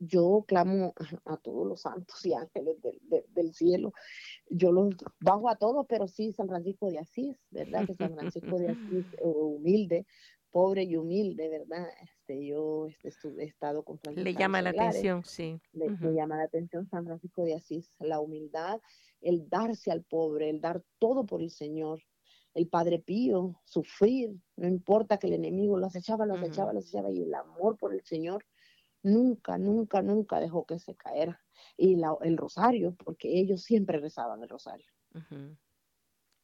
yo 0.02 0.46
clamo 0.48 0.94
a, 1.26 1.36
todos 1.36 1.68
los 1.68 1.82
santos 1.82 2.26
y 2.26 2.34
ángeles 2.34 2.78
del, 3.36 3.54
cielo. 3.54 3.92
Yo 4.50 4.72
los 4.72 4.96
bajo 5.20 5.50
a 5.50 5.58
todos, 5.58 5.86
pero 5.90 6.08
sí 6.08 6.32
San 6.32 6.48
Francisco 6.48 6.90
de 6.90 7.00
Asís, 7.00 7.36
¿verdad? 7.52 7.86
Que 7.86 7.96
San 7.96 8.14
Francisco 8.14 8.58
de 8.58 8.70
Asís, 8.70 9.06
eh, 9.18 9.26
humilde, 9.26 10.06
pobre 10.52 10.84
y 10.84 10.96
humilde, 10.96 11.50
¿verdad? 11.50 11.88
Este, 12.02 12.46
yo 12.46 12.88
este, 13.04 13.30
he 13.40 13.46
estado 13.46 13.84
con 13.84 14.00
Francisco. 14.00 14.24
Le 14.24 14.34
llama 14.34 14.62
la 14.62 14.72
atención, 14.72 15.24
sí. 15.24 15.60
Le, 15.74 15.90
llama 16.14 16.38
la 16.38 16.44
atención 16.44 16.88
San 16.88 17.06
Francisco 17.06 17.44
de 17.44 17.56
Asís, 17.56 17.92
la 18.00 18.20
humildad, 18.20 18.80
el 19.22 19.50
darse 19.50 19.92
al 19.92 20.04
pobre, 20.04 20.50
el 20.50 20.62
dar 20.62 20.84
todo 20.98 21.26
por 21.26 21.42
el 21.42 21.52
Señor. 21.52 22.02
El 22.56 22.68
Padre 22.68 22.98
Pío, 23.00 23.62
sufrir, 23.64 24.36
no 24.56 24.68
importa 24.68 25.18
que 25.18 25.28
el 25.28 25.34
enemigo 25.34 25.78
lo 25.78 25.86
acechaba, 25.86 26.26
lo 26.26 26.34
acechaba, 26.34 26.74
lo 26.74 26.80
acechaba, 26.80 27.12
y 27.12 27.22
el 27.22 27.34
amor 27.34 27.78
por 27.78 27.94
el 27.94 28.04
Señor 28.04 28.44
nunca, 29.04 29.58
nunca, 29.58 30.02
nunca 30.02 30.40
dejó 30.40 30.66
que 30.66 30.80
se 30.80 30.96
caera. 30.96 31.40
Y 31.78 31.96
la, 31.96 32.18
el 32.22 32.38
rosario, 32.38 32.96
porque 33.04 33.40
ellos 33.40 33.62
siempre 33.64 34.00
rezaban 34.00 34.42
el 34.42 34.50
rosario. 34.50 34.88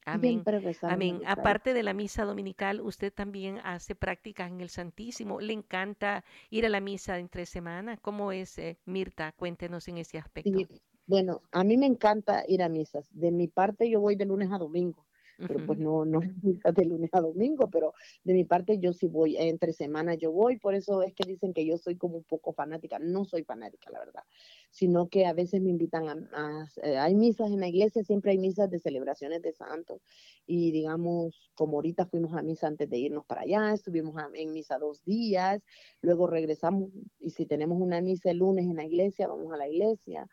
Amén. 0.06 0.44
Amén. 0.84 1.22
Aparte 1.26 1.74
de 1.74 1.84
la 1.84 1.94
misa 1.94 2.26
dominical, 2.26 2.80
usted 2.82 3.12
también 3.12 3.60
hace 3.64 3.96
prácticas 3.96 4.52
en 4.52 4.62
el 4.62 4.70
Santísimo. 4.70 5.42
¿Le 5.42 5.54
encanta 5.54 6.24
ir 6.50 6.66
a 6.66 6.70
la 6.70 6.80
misa 6.80 7.18
entre 7.18 7.46
semana? 7.46 7.98
¿Cómo 7.98 8.32
es, 8.32 8.58
eh, 8.60 8.78
Mirta? 8.86 9.32
Cuéntenos 9.32 9.88
en 9.88 9.98
ese 9.98 10.20
aspecto. 10.20 10.60
bueno, 11.08 11.42
a 11.52 11.64
mí 11.64 11.78
me 11.78 11.88
encanta 11.88 12.44
ir 12.48 12.62
a 12.62 12.70
misas. 12.70 13.10
De 13.12 13.32
mi 13.32 13.48
parte, 13.48 13.90
yo 13.90 14.00
voy 14.00 14.16
de 14.16 14.26
lunes 14.26 14.52
a 14.52 14.58
domingo 14.58 15.06
pero 15.38 15.66
pues 15.66 15.80
no, 15.80 16.06
no 16.06 16.22
es 16.22 16.32
de 16.42 16.86
lunes 16.86 17.10
a 17.14 17.22
domingo, 17.22 17.70
pero 17.70 17.94
de 18.24 18.34
mi 18.34 18.44
parte 18.44 18.80
yo 18.80 18.94
sí 18.94 19.08
voy, 19.08 19.38
entre 19.38 19.74
semanas 19.74 20.18
yo 20.18 20.32
voy, 20.32 20.58
por 20.58 20.76
eso 20.76 21.02
es 21.02 21.14
que 21.14 21.28
dicen 21.28 21.54
que 21.54 21.66
yo 21.66 21.78
soy 21.78 21.98
como 21.98 22.18
un 22.18 22.24
poco 22.24 22.54
fanática, 22.54 23.00
no 23.00 23.26
soy 23.26 23.44
fanática, 23.44 23.92
la 23.92 24.00
verdad, 24.00 24.24
sino 24.70 25.10
que 25.10 25.26
a 25.26 25.34
veces 25.34 25.62
me 25.62 25.70
invitan 25.70 26.30
a, 26.34 26.70
eh, 26.84 26.98
hay 26.98 27.16
misas 27.16 27.52
en 27.52 27.60
la 27.60 27.68
iglesia, 27.68 28.04
siempre 28.04 28.32
hay 28.32 28.38
misas 28.38 28.70
de 28.70 28.80
celebraciones 28.80 29.42
de 29.42 29.54
santos, 29.54 30.02
y 30.48 30.72
digamos, 30.72 31.52
como 31.56 31.78
ahorita 31.78 32.06
fuimos 32.06 32.36
a 32.36 32.42
misa 32.42 32.68
antes 32.68 32.90
de 32.90 32.98
irnos 32.98 33.26
para 33.26 33.42
allá, 33.42 33.74
estuvimos 33.74 34.16
en 34.34 34.54
misa 34.54 34.78
dos 34.78 35.04
días, 35.04 35.64
luego 36.02 36.28
regresamos, 36.28 36.90
y 37.20 37.32
si 37.32 37.46
tenemos 37.46 37.82
una 37.82 38.02
misa 38.02 38.32
el 38.32 38.38
lunes 38.38 38.66
en 38.66 38.76
la 38.76 38.86
iglesia, 38.86 39.28
vamos 39.28 39.52
a 39.54 39.58
la 39.58 39.68
iglesia, 39.68 40.28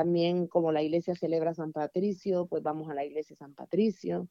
también 0.00 0.46
como 0.46 0.72
la 0.72 0.82
iglesia 0.82 1.14
celebra 1.14 1.52
San 1.52 1.72
Patricio, 1.72 2.46
pues 2.46 2.62
vamos 2.62 2.88
a 2.88 2.94
la 2.94 3.04
iglesia 3.04 3.36
San 3.36 3.52
Patricio. 3.52 4.28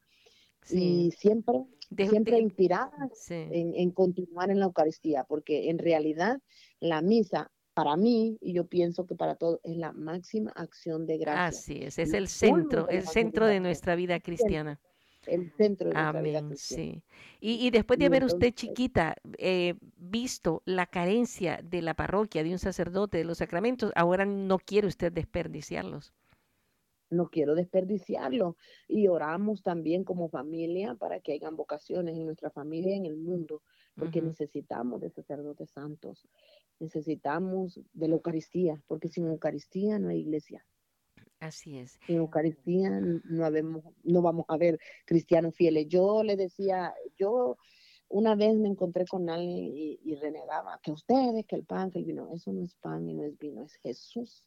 Y 0.68 1.12
siempre, 1.12 1.64
siempre 1.96 2.40
inspiradas 2.40 3.30
en, 3.30 3.72
en, 3.76 3.92
continuar 3.92 4.50
en 4.50 4.58
la 4.58 4.66
Eucaristía, 4.66 5.22
porque 5.22 5.70
en 5.70 5.78
realidad 5.78 6.40
la 6.80 7.02
misa, 7.02 7.52
para 7.72 7.96
mí, 7.96 8.36
y 8.40 8.52
yo 8.52 8.66
pienso 8.66 9.06
que 9.06 9.14
para 9.14 9.36
todos, 9.36 9.60
es 9.62 9.76
la 9.76 9.92
máxima 9.92 10.50
acción 10.56 11.06
de 11.06 11.18
gracia. 11.18 11.46
Así 11.46 11.78
es, 11.84 12.00
es 12.00 12.14
el 12.14 12.26
centro, 12.26 12.88
el 12.88 13.06
centro 13.06 13.46
de 13.46 13.60
nuestra 13.60 13.94
vida 13.94 14.18
cristiana 14.18 14.80
el 15.26 15.50
centro 15.52 15.90
de 15.90 15.96
Amén, 15.96 16.56
sí. 16.56 17.02
Y, 17.40 17.66
y, 17.66 17.70
después 17.70 17.98
de 17.98 18.06
haber 18.06 18.24
usted 18.24 18.52
chiquita 18.52 19.16
eh, 19.38 19.74
visto 19.96 20.62
la 20.64 20.86
carencia 20.86 21.60
de 21.62 21.82
la 21.82 21.94
parroquia, 21.94 22.42
de 22.42 22.52
un 22.52 22.58
sacerdote, 22.58 23.18
de 23.18 23.24
los 23.24 23.38
sacramentos, 23.38 23.92
ahora 23.94 24.24
no 24.24 24.58
quiere 24.58 24.86
usted 24.86 25.12
desperdiciarlos. 25.12 26.12
No 27.10 27.28
quiero 27.28 27.54
desperdiciarlos. 27.54 28.54
Y 28.88 29.08
oramos 29.08 29.62
también 29.62 30.04
como 30.04 30.28
familia 30.28 30.94
para 30.94 31.20
que 31.20 31.32
hayan 31.32 31.56
vocaciones 31.56 32.16
en 32.16 32.26
nuestra 32.26 32.50
familia 32.50 32.94
y 32.94 32.98
en 32.98 33.06
el 33.06 33.16
mundo, 33.16 33.62
porque 33.96 34.22
necesitamos 34.22 35.00
de 35.00 35.10
sacerdotes 35.10 35.70
santos, 35.70 36.26
necesitamos 36.78 37.80
de 37.92 38.08
la 38.08 38.14
Eucaristía, 38.14 38.80
porque 38.86 39.08
sin 39.08 39.26
Eucaristía 39.26 39.98
no 39.98 40.08
hay 40.08 40.20
iglesia. 40.20 40.64
Así 41.40 41.78
es. 41.78 41.98
En 42.06 42.16
Eucaristía 42.16 42.90
no, 42.90 43.50
no 44.04 44.22
vamos 44.22 44.44
a 44.48 44.56
ver 44.56 44.78
cristianos 45.06 45.54
fieles. 45.54 45.88
Yo 45.88 46.22
le 46.22 46.36
decía, 46.36 46.94
yo 47.16 47.56
una 48.10 48.34
vez 48.34 48.56
me 48.56 48.68
encontré 48.68 49.06
con 49.06 49.30
alguien 49.30 49.72
y, 49.74 50.14
renegaba 50.16 50.80
que 50.82 50.90
ustedes, 50.90 51.46
que 51.46 51.56
el 51.56 51.64
pan, 51.64 51.90
que 51.90 52.00
el 52.00 52.04
vino, 52.04 52.28
eso 52.34 52.52
no 52.52 52.62
es 52.64 52.74
pan 52.74 53.08
y 53.08 53.14
no 53.14 53.24
es 53.24 53.38
vino, 53.38 53.62
es 53.62 53.74
Jesús 53.76 54.46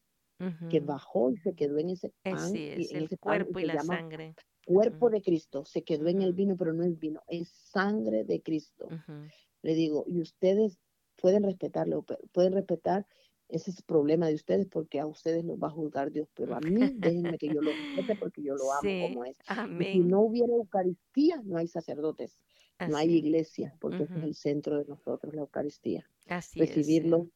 que 0.69 0.81
bajó 0.81 1.31
y 1.31 1.37
se 1.37 1.55
quedó 1.55 1.77
en 1.77 1.91
ese 1.91 2.11
pan. 2.21 2.33
Así 2.33 2.67
es, 2.67 2.91
el 2.91 3.07
cuerpo 3.17 3.59
y 3.59 3.65
la 3.65 3.79
sangre. 3.81 4.35
Cuerpo 4.65 5.09
de 5.09 5.21
Cristo, 5.21 5.63
se 5.63 5.83
quedó 5.83 6.09
en 6.09 6.21
el 6.21 6.33
vino, 6.33 6.57
pero 6.57 6.73
no 6.73 6.83
es 6.83 6.99
vino, 6.99 7.21
es 7.27 7.49
sangre 7.49 8.25
de 8.25 8.41
Cristo. 8.41 8.89
Le 9.61 9.73
digo, 9.73 10.03
y 10.05 10.19
ustedes 10.19 10.77
pueden 11.15 11.43
respetarlo, 11.43 12.03
pueden 12.33 12.51
respetar 12.51 13.07
ese 13.49 13.71
es 13.71 13.77
el 13.77 13.83
problema 13.83 14.27
de 14.27 14.35
ustedes 14.35 14.67
porque 14.67 14.99
a 14.99 15.05
ustedes 15.05 15.43
los 15.45 15.57
va 15.61 15.67
a 15.67 15.71
juzgar 15.71 16.11
Dios, 16.11 16.27
pero 16.33 16.55
a 16.55 16.59
mí 16.59 16.75
déjenme 16.95 17.37
que 17.37 17.47
yo 17.47 17.61
lo 17.61 17.71
respete 17.71 18.15
porque 18.19 18.41
yo 18.41 18.55
lo 18.55 18.71
amo 18.71 19.07
como 19.07 19.25
es. 19.25 19.37
Si 19.79 19.99
no 19.99 20.21
hubiera 20.21 20.53
Eucaristía, 20.53 21.41
no 21.43 21.57
hay 21.57 21.67
sacerdotes, 21.67 22.39
no 22.87 22.97
hay 22.97 23.13
iglesia, 23.13 23.75
porque 23.79 24.03
es 24.03 24.11
el 24.11 24.35
centro 24.35 24.77
de 24.77 24.85
nosotros, 24.85 25.33
la 25.33 25.41
Eucaristía. 25.41 26.09
Así 26.27 26.59
Recibirlo 26.59 27.29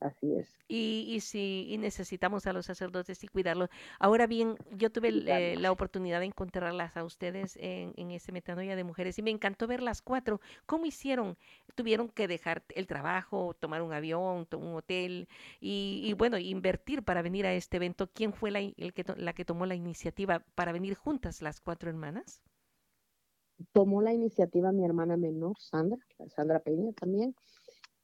Así 0.00 0.34
es. 0.34 0.56
Y, 0.66 1.04
y 1.08 1.20
sí, 1.20 1.66
y 1.68 1.78
necesitamos 1.78 2.46
a 2.46 2.52
los 2.52 2.66
sacerdotes 2.66 3.22
y 3.24 3.28
cuidarlos. 3.28 3.68
Ahora 3.98 4.26
bien, 4.26 4.56
yo 4.70 4.90
tuve 4.90 5.08
eh, 5.08 5.56
la 5.56 5.72
oportunidad 5.72 6.20
de 6.20 6.26
encontrarlas 6.26 6.96
a 6.96 7.04
ustedes 7.04 7.56
en, 7.56 7.92
en 7.96 8.10
ese 8.12 8.32
metanoia 8.32 8.76
de 8.76 8.84
mujeres 8.84 9.18
y 9.18 9.22
me 9.22 9.30
encantó 9.30 9.66
ver 9.66 9.82
las 9.82 10.00
cuatro. 10.00 10.40
¿Cómo 10.66 10.86
hicieron? 10.86 11.36
Tuvieron 11.74 12.08
que 12.08 12.28
dejar 12.28 12.64
el 12.74 12.86
trabajo, 12.86 13.54
tomar 13.58 13.82
un 13.82 13.92
avión, 13.92 14.46
un 14.52 14.74
hotel 14.74 15.28
y, 15.60 16.02
y 16.04 16.12
bueno, 16.14 16.38
invertir 16.38 17.02
para 17.02 17.20
venir 17.20 17.46
a 17.46 17.52
este 17.52 17.76
evento. 17.76 18.08
¿Quién 18.12 18.32
fue 18.32 18.50
la, 18.50 18.60
el 18.60 18.94
que, 18.94 19.04
la 19.16 19.32
que 19.32 19.44
tomó 19.44 19.66
la 19.66 19.74
iniciativa 19.74 20.44
para 20.54 20.72
venir 20.72 20.94
juntas 20.94 21.42
las 21.42 21.60
cuatro 21.60 21.90
hermanas? 21.90 22.42
Tomó 23.72 24.00
la 24.00 24.12
iniciativa 24.14 24.72
mi 24.72 24.84
hermana 24.84 25.16
menor, 25.16 25.58
Sandra, 25.58 25.98
Sandra 26.28 26.60
Peña 26.60 26.92
también 26.92 27.34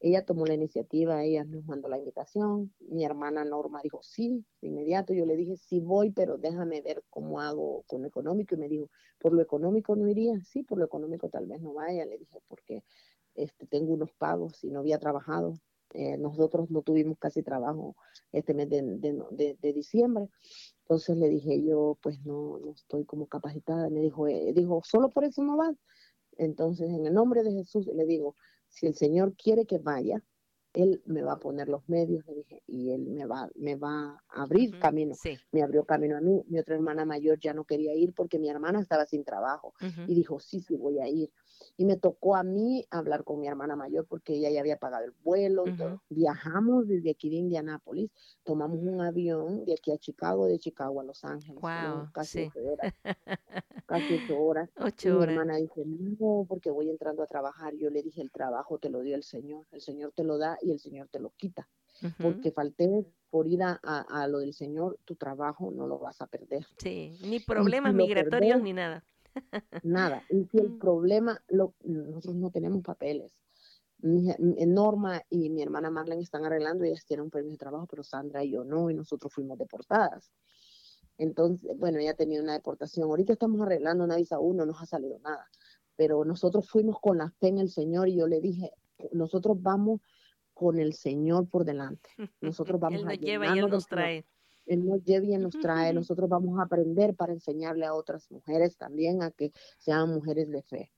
ella 0.01 0.25
tomó 0.25 0.45
la 0.45 0.55
iniciativa, 0.55 1.25
ella 1.25 1.45
nos 1.45 1.65
mandó 1.65 1.89
la 1.89 1.99
invitación, 1.99 2.73
mi 2.81 3.05
hermana 3.05 3.45
Norma 3.45 3.81
dijo 3.83 4.03
sí, 4.03 4.45
de 4.61 4.69
inmediato 4.69 5.15
yo 5.15 5.25
le 5.25 5.37
dije 5.37 5.57
sí 5.57 5.81
voy, 5.81 6.11
pero 6.11 6.37
déjame 6.37 6.83
ver 6.83 7.03
cómo 7.09 7.41
hago 7.41 7.83
con 7.87 8.03
lo 8.03 8.09
económico 8.09 8.55
y 8.55 8.59
me 8.59 8.69
dijo, 8.69 8.91
por 9.19 9.33
lo 9.33 9.43
económico 9.43 9.97
no 9.97 10.09
iría, 10.09 10.39
sí, 10.45 10.63
por 10.63 10.79
lo 10.79 10.85
económico 10.85 11.29
tal 11.31 11.47
vez 11.47 11.61
no 11.63 11.73
vaya, 11.73 12.05
le 12.05 12.19
dije 12.19 12.41
porque 12.47 12.85
este, 13.35 13.67
tengo 13.67 13.95
unos 13.95 14.13
pagos 14.13 14.63
y 14.65 14.71
no 14.71 14.81
había 14.81 14.99
trabajado, 14.99 15.55
eh, 15.95 16.19
nosotros 16.19 16.71
no 16.71 16.83
tuvimos 16.83 17.19
casi 17.19 17.43
trabajo 17.43 17.97
este 18.33 18.53
mes 18.53 18.69
de, 18.69 18.83
de, 18.83 19.57
de, 19.61 19.73
diciembre, 19.73 20.29
entonces 20.81 21.17
le 21.17 21.29
dije 21.29 21.63
yo 21.63 21.97
pues 22.03 22.21
no, 22.25 22.59
no 22.59 22.73
estoy 22.73 23.05
como 23.07 23.27
capacitada, 23.27 23.89
me 23.89 24.01
dijo, 24.01 24.29
eh, 24.29 24.53
dijo, 24.55 24.83
solo 24.85 25.09
por 25.09 25.25
eso 25.25 25.43
no 25.43 25.57
vas, 25.57 25.75
entonces 26.37 26.91
en 26.91 27.07
el 27.07 27.15
nombre 27.15 27.43
de 27.43 27.53
Jesús 27.53 27.87
le 27.87 28.05
digo, 28.05 28.35
si 28.77 28.87
el 28.87 28.95
Señor 28.95 29.35
quiere 29.37 29.65
que 29.65 29.79
vaya, 29.79 30.23
Él 30.75 31.03
me 31.07 31.23
va 31.23 31.33
a 31.33 31.39
poner 31.39 31.67
los 31.67 31.89
medios, 31.89 32.27
le 32.27 32.35
dije, 32.35 32.63
y 32.67 32.91
Él 32.91 33.07
me 33.07 33.25
va, 33.25 33.49
me 33.55 33.75
va 33.75 34.23
a 34.29 34.43
abrir 34.43 34.79
camino. 34.79 35.15
Me 35.51 35.63
abrió 35.63 35.85
camino 35.87 36.19
a 36.19 36.21
mí. 36.21 36.45
Mi 36.49 36.59
otra 36.59 36.75
hermana 36.75 37.07
mayor 37.07 37.41
ya 37.41 37.55
no 37.55 37.65
quería 37.65 37.95
ir 37.95 38.13
porque 38.13 38.39
mi 38.39 38.51
hermana 38.51 38.81
estaba 38.81 39.07
sin 39.07 39.25
trabajo 39.25 39.73
y 40.07 40.15
dijo, 40.15 40.39
sí, 40.41 40.61
sí, 40.61 40.77
voy 40.77 41.01
a 41.01 41.09
ir. 41.09 41.31
Y 41.77 41.85
me 41.85 41.97
tocó 41.97 42.37
a 42.37 42.43
mí 42.43 42.85
hablar 42.91 43.25
con 43.25 43.41
mi 43.41 43.49
hermana 43.49 43.77
mayor 43.77 44.07
porque 44.07 44.35
ella 44.35 44.51
ya 44.51 44.61
había 44.61 44.79
pagado 44.79 45.05
el 45.05 45.13
vuelo. 45.23 45.65
Viajamos 46.09 46.89
desde 46.89 47.11
aquí 47.11 47.31
de 47.31 47.37
Indianápolis, 47.37 48.11
tomamos 48.45 48.79
un 48.81 49.01
avión 49.01 49.65
de 49.65 49.75
aquí 49.75 49.93
a 49.93 49.99
Chicago, 49.99 50.47
de 50.47 50.59
Chicago 50.59 51.01
a 51.01 51.05
Los 51.05 51.25
Ángeles. 51.25 51.61
casi 52.13 52.45
ocho 52.45 52.61
horas. 52.61 52.95
casi 53.87 54.15
ocho 54.25 54.39
horas. 54.41 54.71
Ocho 54.79 55.19
mi 55.19 55.25
hermana 55.25 55.57
dice, 55.57 55.85
no, 55.87 56.47
porque 56.49 56.71
voy 56.71 56.91
entrando 56.91 57.23
a 57.23 57.27
trabajar. 57.27 57.75
Yo 57.75 57.91
le 57.91 58.03
dije, 58.03 58.23
el 58.23 58.31
trabajo 58.31 58.79
te 58.79 58.91
lo 58.91 59.01
dio 59.01 59.15
el 59.15 59.23
Señor. 59.23 59.67
El 59.73 59.81
Señor 59.81 60.13
te 60.15 60.25
lo 60.25 60.39
da 60.39 60.59
y 60.63 60.71
el 60.71 60.81
Señor 60.81 61.09
te 61.09 61.21
lo 61.21 61.31
quita. 61.37 61.69
Porque 62.21 62.53
falté 62.53 63.07
por 63.31 63.47
ir 63.47 63.63
a, 63.63 63.73
a, 63.83 64.29
lo 64.29 64.39
del 64.39 64.53
Señor, 64.53 64.99
tu 65.05 65.17
trabajo 65.17 65.71
no 65.71 65.87
lo 65.87 65.99
vas 65.99 66.21
a 66.21 66.27
perder. 66.27 66.67
Sí, 66.79 67.19
ni 67.23 67.41
problemas 67.41 67.95
migratorios 67.95 68.63
ni 68.63 68.73
nada. 68.73 69.05
Nada. 69.83 70.23
Y 70.31 70.45
si 70.47 70.59
el 70.59 70.77
problema, 70.79 71.43
lo, 71.49 71.75
nosotros 71.85 72.37
no 72.37 72.51
tenemos 72.51 72.83
papeles. 72.83 73.33
Norma 73.99 75.23
y 75.31 75.49
mi 75.49 75.63
hermana 75.63 75.91
Marlene 75.91 76.23
están 76.23 76.45
arreglando, 76.45 76.85
ellas 76.85 77.07
tienen 77.07 77.25
un 77.25 77.31
permiso 77.31 77.55
de 77.55 77.59
trabajo, 77.59 77.87
pero 77.87 78.05
Sandra 78.05 78.45
y 78.45 78.51
yo 78.51 78.65
no, 78.65 78.91
y 78.91 78.95
nosotros 78.95 79.33
fuimos 79.33 79.59
deportadas. 79.59 80.31
Entonces, 81.19 81.71
bueno, 81.79 81.99
ella 81.99 82.15
tenía 82.15 82.43
una 82.43 82.53
deportación. 82.53 83.09
Ahorita 83.09 83.33
estamos 83.33 83.61
arreglando 83.63 84.05
una 84.05 84.17
visa 84.17 84.39
uno, 84.39 84.65
no 84.65 84.73
nos 84.73 84.83
ha 84.83 84.87
salido 84.87 85.19
nada. 85.21 85.49
Pero 85.97 86.25
nosotros 86.25 86.69
fuimos 86.69 87.01
con 87.01 87.19
la 87.19 87.31
fe 87.31 87.49
en 87.49 87.59
el 87.59 87.71
Señor 87.71 88.09
y 88.09 88.17
yo 88.17 88.27
le 88.27 88.41
dije, 88.41 88.71
nosotros 89.13 89.57
vamos 89.61 90.01
con 90.53 90.79
el 90.79 90.93
Señor 90.93 91.49
por 91.49 91.65
delante. 91.65 92.09
Nosotros 92.41 92.81
vamos 92.81 93.01
él 93.01 93.07
nos 93.07 93.19
lleva 93.19 93.55
y 93.55 93.59
Él 93.59 93.69
nos 93.69 93.87
trae. 93.87 94.25
Él 94.67 94.87
nos 94.87 95.03
lleva 95.05 95.27
y 95.27 95.39
nos 95.39 95.59
trae. 95.59 95.93
Nosotros 95.93 96.29
vamos 96.29 96.59
a 96.59 96.65
aprender 96.65 97.15
para 97.15 97.33
enseñarle 97.33 97.87
a 97.87 97.95
otras 97.95 98.31
mujeres 98.31 98.77
también 98.77 99.23
a 99.23 99.31
que 99.31 99.53
sean 99.79 100.13
mujeres 100.13 100.51
de 100.51 100.63
fe. 100.63 100.93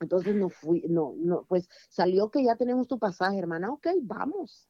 Entonces 0.00 0.34
no 0.34 0.48
fui, 0.48 0.82
no, 0.88 1.14
no, 1.16 1.44
pues 1.46 1.68
salió 1.90 2.30
que 2.30 2.42
ya 2.42 2.56
tenemos 2.56 2.88
tu 2.88 2.98
pasaje, 2.98 3.38
hermana, 3.38 3.70
ok, 3.70 3.88
vamos. 4.02 4.66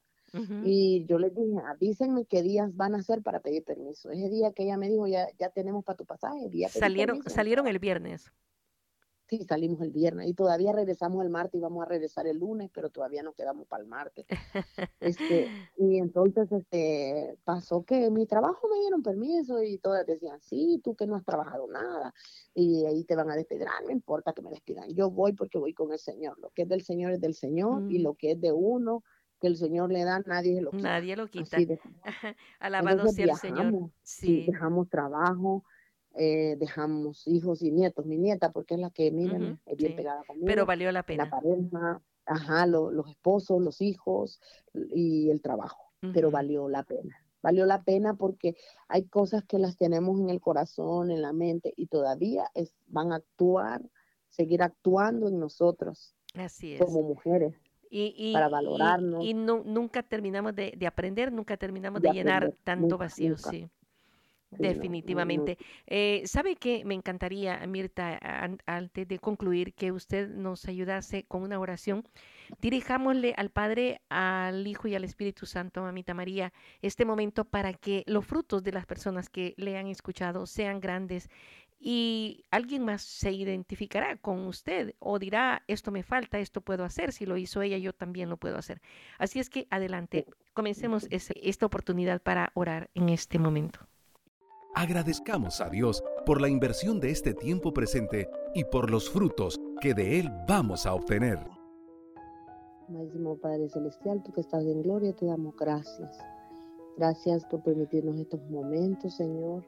Y 0.65 1.07
yo 1.07 1.19
les 1.19 1.35
dije, 1.35 1.59
avísenme 1.67 2.25
qué 2.25 2.43
días 2.43 2.77
van 2.77 2.95
a 2.95 3.03
ser 3.03 3.21
para 3.21 3.41
pedir 3.41 3.65
permiso. 3.65 4.11
Ese 4.11 4.29
día 4.29 4.53
que 4.53 4.63
ella 4.63 4.77
me 4.77 4.89
dijo, 4.89 5.09
ya, 5.09 5.27
ya 5.39 5.51
tenemos 5.51 5.85
para 5.85 5.97
tu 5.97 6.05
pasaje. 6.05 6.49
Día 6.49 6.69
salieron, 6.69 7.23
salieron 7.25 7.67
el 7.67 7.81
viernes. 7.81 8.31
Sí, 9.31 9.45
salimos 9.45 9.81
el 9.81 9.93
viernes 9.93 10.29
y 10.29 10.35
todavía 10.35 10.73
regresamos 10.73 11.23
el 11.23 11.31
martes 11.31 11.57
y 11.57 11.63
vamos 11.63 11.85
a 11.85 11.89
regresar 11.89 12.27
el 12.27 12.39
lunes, 12.39 12.69
pero 12.75 12.91
todavía 12.91 13.23
no 13.23 13.33
quedamos 13.33 13.65
para 13.69 13.85
el 13.85 13.89
martes. 13.89 14.27
este, 14.99 15.47
y 15.79 15.99
entonces 15.99 16.51
este, 16.51 17.39
pasó 17.45 17.85
que 17.85 18.11
mi 18.11 18.27
trabajo 18.27 18.69
me 18.69 18.81
dieron 18.81 19.05
permiso 19.05 19.63
y 19.63 19.79
todas 19.79 20.05
decían, 20.05 20.41
sí, 20.41 20.81
tú 20.83 20.97
que 20.97 21.07
no 21.07 21.15
has 21.15 21.25
trabajado 21.25 21.69
nada 21.69 22.13
y 22.55 22.85
ahí 22.87 23.05
te 23.05 23.15
van 23.15 23.31
a 23.31 23.37
despedir, 23.37 23.69
ah, 23.69 23.83
no 23.85 23.93
importa 23.93 24.33
que 24.33 24.43
me 24.43 24.51
despidan, 24.51 24.93
yo 24.97 25.13
voy 25.13 25.33
porque 25.33 25.59
voy 25.59 25.75
con 25.75 25.93
el 25.93 26.01
Señor, 26.01 26.37
lo 26.41 26.51
que 26.51 26.63
es 26.63 26.69
del 26.69 26.83
Señor 26.83 27.13
es 27.13 27.21
del 27.21 27.35
Señor 27.35 27.85
y 27.89 28.01
mm. 28.01 28.03
lo 28.03 28.15
que 28.15 28.33
es 28.33 28.41
de 28.41 28.51
uno 28.51 29.05
que 29.41 29.47
el 29.47 29.57
Señor 29.57 29.93
le 29.93 30.03
da, 30.03 30.21
nadie 30.27 30.61
lo 30.61 30.73
quita. 30.73 30.83
Nadie 30.83 31.15
lo 31.15 31.29
quita. 31.29 31.57
Alabado 32.59 33.07
sea 33.09 33.27
el 33.27 33.37
Señor. 33.37 33.91
Sí. 34.03 34.45
Dejamos 34.47 34.89
trabajo, 34.89 35.65
eh, 36.15 36.57
dejamos 36.59 37.27
hijos 37.29 37.63
y 37.63 37.71
nietos, 37.71 38.07
mi 38.07 38.19
nieta, 38.19 38.51
porque 38.51 38.75
es 38.75 38.81
la 38.81 38.91
que, 38.91 39.11
miren, 39.11 39.61
es 39.67 39.77
bien 39.77 39.97
pegada 39.97 40.23
conmigo. 40.25 40.47
Pero 40.47 40.67
valió 40.67 40.91
la 40.91 41.03
pena. 41.05 41.25
La 41.25 41.31
pareja, 41.31 42.03
ajá, 42.27 42.67
los 42.67 43.09
esposos, 43.09 43.61
los 43.61 43.81
hijos 43.81 44.41
y 44.75 45.31
el 45.31 45.41
trabajo, 45.41 45.93
pero 46.13 46.31
valió 46.31 46.69
la 46.69 46.83
pena. 46.83 47.17
Valió 47.43 47.65
la 47.65 47.83
pena 47.83 48.15
porque 48.15 48.57
hay 48.89 49.05
cosas 49.05 49.45
que 49.45 49.59
las 49.59 49.77
tenemos 49.79 50.21
en 50.21 50.29
el 50.29 50.41
corazón, 50.41 51.11
en 51.11 51.23
la 51.23 51.33
mente 51.33 51.73
y 51.77 51.87
todavía 51.87 52.51
es, 52.55 52.75
van 52.87 53.13
a 53.13 53.17
actuar, 53.17 53.83
seguir 54.29 54.63
actuando 54.63 55.29
en 55.29 55.39
nosotros. 55.39 56.15
Así 56.35 56.75
es. 56.75 56.81
Como 56.81 57.03
mujeres. 57.03 57.55
Y, 57.93 58.33
para 58.33 58.49
valorarnos. 58.49 59.25
Y, 59.25 59.35
nunca 59.35 60.05
terminamos 60.05 60.55
de, 60.55 60.77
aprender, 60.87 61.33
nunca 61.33 61.57
terminamos 61.57 62.01
de, 62.01 62.13
llenar 62.13 62.55
tanto 62.63 62.97
vacío, 62.99 63.37
sí. 63.37 63.69
Definitivamente. 64.51 65.59
Eh, 65.87 66.23
¿Sabe 66.27 66.57
qué? 66.57 66.85
Me 66.85 66.95
encantaría, 66.95 67.65
Mirta, 67.67 68.19
antes 68.67 69.07
de 69.07 69.19
concluir, 69.19 69.75
que 69.75 69.93
usted 69.93 70.29
nos 70.29 70.67
ayudase 70.67 71.25
con 71.25 71.43
una 71.43 71.59
oración. 71.59 72.05
Dirijámosle 72.61 73.35
al 73.37 73.51
Padre, 73.51 74.01
al 74.09 74.67
Hijo 74.67 74.89
y 74.89 74.95
al 74.95 75.05
Espíritu 75.05 75.47
Santo, 75.47 75.83
Mamita 75.83 76.15
María, 76.15 76.53
este 76.83 77.05
momento 77.05 77.45
para 77.45 77.73
que 77.73 78.03
los 78.07 78.27
frutos 78.27 78.65
de 78.65 78.73
las 78.73 78.87
personas 78.87 79.29
que 79.29 79.55
le 79.57 79.79
han 79.79 79.87
escuchado 79.87 80.47
sean 80.47 80.81
grandes 80.81 81.31
y 81.79 82.45
alguien 82.51 82.85
más 82.85 83.03
se 83.03 83.33
identificará 83.33 84.17
con 84.17 84.47
usted 84.47 84.95
o 84.99 85.19
dirá, 85.19 85.63
esto 85.67 85.91
me 85.91 86.03
falta, 86.03 86.39
esto 86.39 86.61
puedo 86.61 86.85
hacer, 86.85 87.13
si 87.13 87.25
lo 87.25 87.39
hizo 87.39 87.63
ella, 87.63 87.79
yo 87.79 87.95
también 87.95 88.29
lo 88.29 88.37
puedo 88.37 88.59
hacer. 88.59 88.83
Así 89.19 89.39
es 89.39 89.49
que 89.49 89.67
adelante, 89.71 90.27
comencemos 90.53 91.07
esta 91.11 91.67
oportunidad 91.67 92.21
para 92.21 92.51
orar 92.55 92.91
en 92.95 93.09
este 93.09 93.39
momento. 93.39 93.81
Agradezcamos 94.75 95.61
a 95.61 95.69
Dios 95.69 96.03
por 96.25 96.41
la 96.41 96.49
inversión 96.49 97.01
de 97.01 97.11
este 97.11 97.35
tiempo 97.35 97.73
presente 97.73 98.31
y 98.55 98.63
por 98.65 98.89
los 98.89 99.11
frutos 99.11 99.61
que 99.81 99.95
de 99.95 100.21
Él 100.21 100.31
vamos 100.47 100.87
a 100.87 100.95
obtener. 100.95 101.39
Máximo 102.89 103.37
Padre 103.37 103.69
Celestial, 103.69 104.23
tú 104.23 104.33
que 104.33 104.41
estás 104.41 104.65
en 104.65 104.83
gloria, 104.83 105.13
te 105.13 105.27
damos 105.27 105.57
gracias. 105.57 106.17
Gracias 106.97 107.45
por 107.47 107.63
permitirnos 107.65 108.17
estos 108.21 108.41
momentos, 108.49 109.17
Señor, 109.17 109.67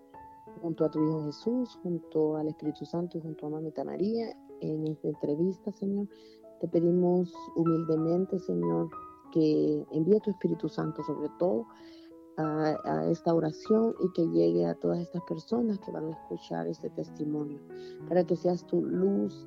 junto 0.61 0.85
a 0.85 0.91
tu 0.91 1.03
Hijo 1.03 1.25
Jesús, 1.27 1.79
junto 1.83 2.37
al 2.37 2.49
Espíritu 2.49 2.85
Santo 2.85 3.19
y 3.19 3.23
junto 3.23 3.47
a 3.47 3.51
Mamita 3.51 3.83
María, 3.83 4.37
en 4.61 4.87
esta 4.87 5.09
entrevista, 5.09 5.73
Señor. 5.73 6.07
Te 6.61 6.69
pedimos 6.69 7.35
humildemente, 7.57 8.39
Señor, 8.39 8.89
que 9.33 9.85
envíe 9.91 10.21
tu 10.21 10.31
Espíritu 10.31 10.69
Santo 10.69 11.03
sobre 11.03 11.29
todo 11.41 11.67
a, 12.37 13.07
esta 13.11 13.35
oración 13.35 13.95
y 14.01 14.13
que 14.13 14.27
llegue 14.29 14.67
a 14.67 14.75
todas 14.75 15.01
estas 15.01 15.23
personas 15.23 15.79
que 15.79 15.91
van 15.91 16.07
a 16.07 16.11
escuchar 16.11 16.67
este 16.67 16.91
testimonio, 16.91 17.61
para 18.09 18.25
que 18.25 18.37
seas 18.37 18.67
tu 18.67 18.85
luz 18.85 19.47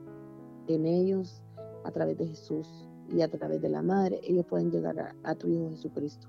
en 0.68 0.86
ellos 0.86 1.42
a 1.84 1.92
través 1.92 2.18
de 2.18 2.28
Jesús 2.28 2.88
y 3.10 3.22
a 3.22 3.30
través 3.30 3.62
de 3.62 3.70
la 3.70 3.82
Madre, 3.82 4.20
ellos 4.24 4.46
pueden 4.46 4.72
llegar 4.72 5.16
a, 5.24 5.36
tu 5.36 5.48
Hijo 5.48 5.70
Jesucristo. 5.70 6.28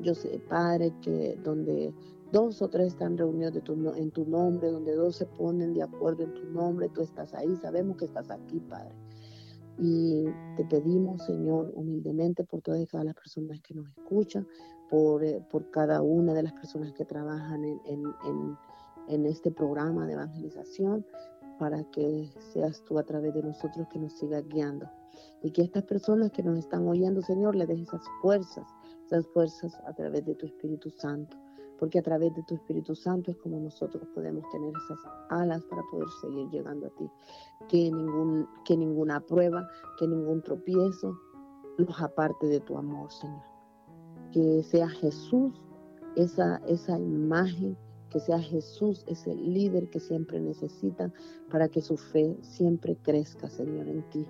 Yo 0.00 0.14
sé, 0.14 0.40
Padre, 0.48 0.92
que 1.02 1.38
donde 1.44 1.94
dos 2.32 2.62
o 2.62 2.68
tres 2.68 2.88
están 2.88 3.16
reunidos 3.16 3.54
en 3.96 4.10
tu 4.10 4.24
nombre, 4.24 4.70
donde 4.70 4.94
dos 4.94 5.16
se 5.16 5.26
ponen 5.26 5.74
de 5.74 5.82
acuerdo 5.82 6.24
en 6.24 6.34
tu 6.34 6.44
nombre, 6.46 6.88
tú 6.88 7.02
estás 7.02 7.34
ahí, 7.34 7.54
sabemos 7.56 7.96
que 7.96 8.06
estás 8.06 8.30
aquí, 8.30 8.60
Padre. 8.60 8.94
Y 9.78 10.24
te 10.56 10.64
pedimos, 10.64 11.24
Señor, 11.24 11.72
humildemente 11.74 12.44
por 12.44 12.60
todas 12.60 12.86
cada 12.90 13.04
las 13.04 13.14
personas 13.14 13.60
que 13.60 13.74
nos 13.74 13.88
escuchan, 13.88 14.46
por, 14.90 15.24
eh, 15.24 15.42
por 15.50 15.70
cada 15.70 16.02
una 16.02 16.34
de 16.34 16.42
las 16.42 16.52
personas 16.52 16.92
que 16.92 17.04
trabajan 17.04 17.64
en, 17.64 17.80
en, 17.86 18.58
en, 19.08 19.26
este 19.26 19.50
programa 19.50 20.06
de 20.06 20.14
evangelización, 20.14 21.06
para 21.58 21.84
que 21.84 22.30
seas 22.52 22.82
tú 22.84 22.98
a 22.98 23.04
través 23.04 23.34
de 23.34 23.42
nosotros 23.42 23.86
que 23.88 23.98
nos 23.98 24.12
sigas 24.14 24.46
guiando. 24.48 24.90
Y 25.42 25.50
que 25.52 25.62
estas 25.62 25.84
personas 25.84 26.30
que 26.32 26.42
nos 26.42 26.58
están 26.58 26.86
oyendo, 26.88 27.22
Señor, 27.22 27.54
le 27.54 27.66
des 27.66 27.80
esas 27.80 28.02
fuerzas, 28.20 28.66
esas 29.06 29.26
fuerzas 29.28 29.78
a 29.86 29.92
través 29.94 30.24
de 30.24 30.34
tu 30.34 30.46
Espíritu 30.46 30.90
Santo 30.90 31.36
porque 31.80 31.98
a 31.98 32.02
través 32.02 32.34
de 32.34 32.42
tu 32.42 32.54
Espíritu 32.54 32.94
Santo 32.94 33.30
es 33.30 33.38
como 33.38 33.58
nosotros 33.58 34.06
podemos 34.14 34.44
tener 34.52 34.70
esas 34.84 34.98
alas 35.30 35.64
para 35.64 35.82
poder 35.90 36.08
seguir 36.20 36.46
llegando 36.50 36.86
a 36.86 36.90
ti. 36.90 37.10
Que, 37.68 37.90
ningún, 37.90 38.46
que 38.66 38.76
ninguna 38.76 39.18
prueba, 39.20 39.66
que 39.98 40.06
ningún 40.06 40.42
tropiezo 40.42 41.18
los 41.78 42.00
aparte 42.02 42.46
de 42.46 42.60
tu 42.60 42.76
amor, 42.76 43.10
Señor. 43.10 43.49
Que 44.32 44.62
sea 44.62 44.88
Jesús 44.88 45.52
esa, 46.16 46.60
esa 46.68 46.98
imagen, 46.98 47.76
que 48.10 48.20
sea 48.20 48.40
Jesús 48.40 49.04
ese 49.06 49.34
líder 49.34 49.88
que 49.90 50.00
siempre 50.00 50.40
necesitan 50.40 51.12
para 51.50 51.68
que 51.68 51.80
su 51.80 51.96
fe 51.96 52.36
siempre 52.42 52.96
crezca, 53.02 53.48
Señor, 53.48 53.88
en 53.88 54.02
ti 54.10 54.26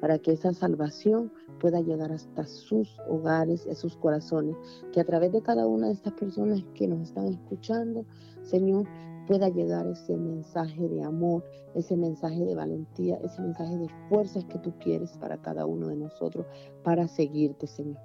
para 0.00 0.18
que 0.18 0.32
esa 0.32 0.52
salvación 0.52 1.32
pueda 1.60 1.80
llegar 1.80 2.12
hasta 2.12 2.46
sus 2.46 2.98
hogares, 3.08 3.66
a 3.66 3.74
sus 3.74 3.96
corazones, 3.96 4.56
que 4.92 5.00
a 5.00 5.04
través 5.04 5.32
de 5.32 5.42
cada 5.42 5.66
una 5.66 5.88
de 5.88 5.94
estas 5.94 6.12
personas 6.14 6.64
que 6.74 6.86
nos 6.86 7.08
están 7.08 7.26
escuchando, 7.26 8.04
Señor, 8.42 8.86
pueda 9.26 9.48
llegar 9.48 9.86
ese 9.86 10.16
mensaje 10.16 10.88
de 10.88 11.02
amor, 11.02 11.44
ese 11.74 11.96
mensaje 11.96 12.44
de 12.44 12.54
valentía, 12.54 13.16
ese 13.16 13.42
mensaje 13.42 13.76
de 13.76 13.88
fuerzas 14.08 14.44
que 14.46 14.58
tú 14.58 14.72
quieres 14.78 15.10
para 15.18 15.36
cada 15.42 15.66
uno 15.66 15.88
de 15.88 15.96
nosotros, 15.96 16.46
para 16.82 17.08
seguirte, 17.08 17.66
Señor. 17.66 17.98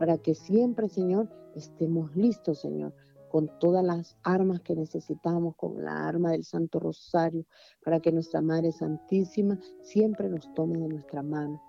Para 0.00 0.16
que 0.16 0.34
siempre, 0.34 0.88
Señor, 0.88 1.28
estemos 1.54 2.16
listos, 2.16 2.60
Señor, 2.60 2.94
con 3.28 3.50
todas 3.58 3.84
las 3.84 4.16
armas 4.22 4.62
que 4.62 4.74
necesitamos, 4.74 5.54
con 5.56 5.84
la 5.84 6.08
arma 6.08 6.30
del 6.30 6.42
Santo 6.42 6.80
Rosario, 6.80 7.44
para 7.84 8.00
que 8.00 8.10
nuestra 8.10 8.40
Madre 8.40 8.72
Santísima 8.72 9.60
siempre 9.82 10.30
nos 10.30 10.52
tome 10.54 10.78
de 10.78 10.88
nuestra 10.88 11.22
mano. 11.22 11.62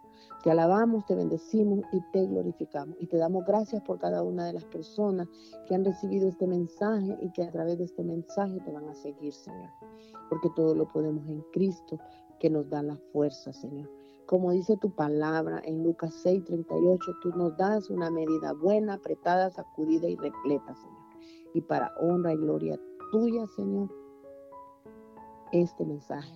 Te 0.46 0.50
alabamos, 0.50 1.06
te 1.08 1.14
bendecimos 1.14 1.82
y 1.92 2.00
te 2.14 2.26
glorificamos. 2.26 2.96
Y 3.02 3.08
te 3.08 3.18
damos 3.18 3.44
gracias 3.46 3.82
por 3.82 4.00
cada 4.00 4.24
una 4.24 4.46
de 4.46 4.54
las 4.54 4.64
personas 4.64 5.28
que 5.68 5.76
han 5.76 5.84
recibido 5.84 6.30
este 6.30 6.48
mensaje 6.48 7.18
y 7.22 7.34
que 7.34 7.44
a 7.44 7.52
través 7.52 7.80
de 7.80 7.84
este 7.84 8.02
mensaje 8.02 8.62
te 8.62 8.72
van 8.72 8.88
a 8.88 8.96
seguir, 8.96 9.34
Señor. 9.34 9.70
Porque 10.30 10.50
todo 10.56 10.74
lo 10.74 10.88
podemos 10.88 11.28
en 11.28 11.42
Cristo, 11.52 12.00
que 12.40 12.50
nos 12.50 12.70
da 12.70 12.82
la 12.82 12.96
fuerza, 13.12 13.52
Señor. 13.52 14.01
Como 14.26 14.52
dice 14.52 14.78
tu 14.78 14.90
palabra 14.92 15.62
en 15.66 15.84
Lucas 15.84 16.14
6, 16.24 16.46
38, 16.46 17.12
tú 17.22 17.30
nos 17.32 17.56
das 17.58 17.90
una 17.90 18.10
medida 18.10 18.54
buena, 18.54 18.94
apretada, 18.94 19.50
sacudida 19.50 20.08
y 20.08 20.16
repleta, 20.16 20.74
Señor. 20.76 21.02
Y 21.54 21.62
para 21.62 21.92
honra 22.00 22.34
y 22.34 22.38
gloria 22.38 22.80
tuya, 23.12 23.46
Señor, 23.48 23.90
este 25.52 25.86
mensaje 25.86 26.34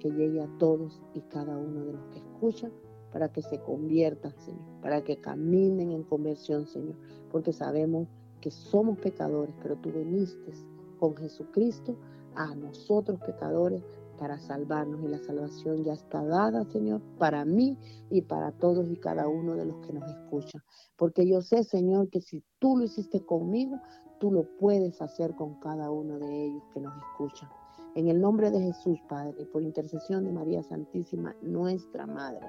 que 0.00 0.10
llegue 0.10 0.40
a 0.40 0.58
todos 0.58 1.02
y 1.14 1.20
cada 1.22 1.56
uno 1.58 1.84
de 1.84 1.92
los 1.92 2.06
que 2.06 2.18
escuchan 2.18 2.72
para 3.12 3.30
que 3.30 3.42
se 3.42 3.60
conviertan, 3.60 4.34
Señor, 4.38 4.80
para 4.80 5.02
que 5.02 5.18
caminen 5.20 5.90
en 5.90 6.02
conversión, 6.04 6.66
Señor, 6.66 6.96
porque 7.30 7.52
sabemos 7.52 8.08
que 8.40 8.50
somos 8.50 8.98
pecadores, 8.98 9.54
pero 9.62 9.76
tú 9.76 9.90
viniste 9.90 10.52
con 10.98 11.14
Jesucristo 11.16 11.96
a 12.34 12.54
nosotros 12.54 13.18
pecadores 13.20 13.82
para 14.16 14.38
salvarnos 14.38 15.02
y 15.02 15.08
la 15.08 15.18
salvación 15.18 15.84
ya 15.84 15.92
está 15.92 16.24
dada, 16.24 16.64
Señor, 16.64 17.00
para 17.18 17.44
mí 17.44 17.78
y 18.10 18.22
para 18.22 18.52
todos 18.52 18.90
y 18.90 18.96
cada 18.96 19.28
uno 19.28 19.54
de 19.54 19.66
los 19.66 19.76
que 19.86 19.92
nos 19.92 20.08
escuchan. 20.10 20.62
Porque 20.96 21.26
yo 21.26 21.42
sé, 21.42 21.64
Señor, 21.64 22.08
que 22.10 22.20
si 22.20 22.42
tú 22.58 22.76
lo 22.76 22.84
hiciste 22.84 23.24
conmigo, 23.24 23.78
tú 24.18 24.32
lo 24.32 24.44
puedes 24.58 25.00
hacer 25.02 25.34
con 25.34 25.58
cada 25.60 25.90
uno 25.90 26.18
de 26.18 26.46
ellos 26.46 26.62
que 26.72 26.80
nos 26.80 26.94
escuchan. 26.96 27.48
En 27.94 28.08
el 28.08 28.20
nombre 28.20 28.50
de 28.50 28.60
Jesús, 28.60 28.98
Padre, 29.08 29.34
y 29.38 29.44
por 29.46 29.62
intercesión 29.62 30.24
de 30.24 30.32
María 30.32 30.62
Santísima, 30.62 31.34
nuestra 31.42 32.06
Madre, 32.06 32.46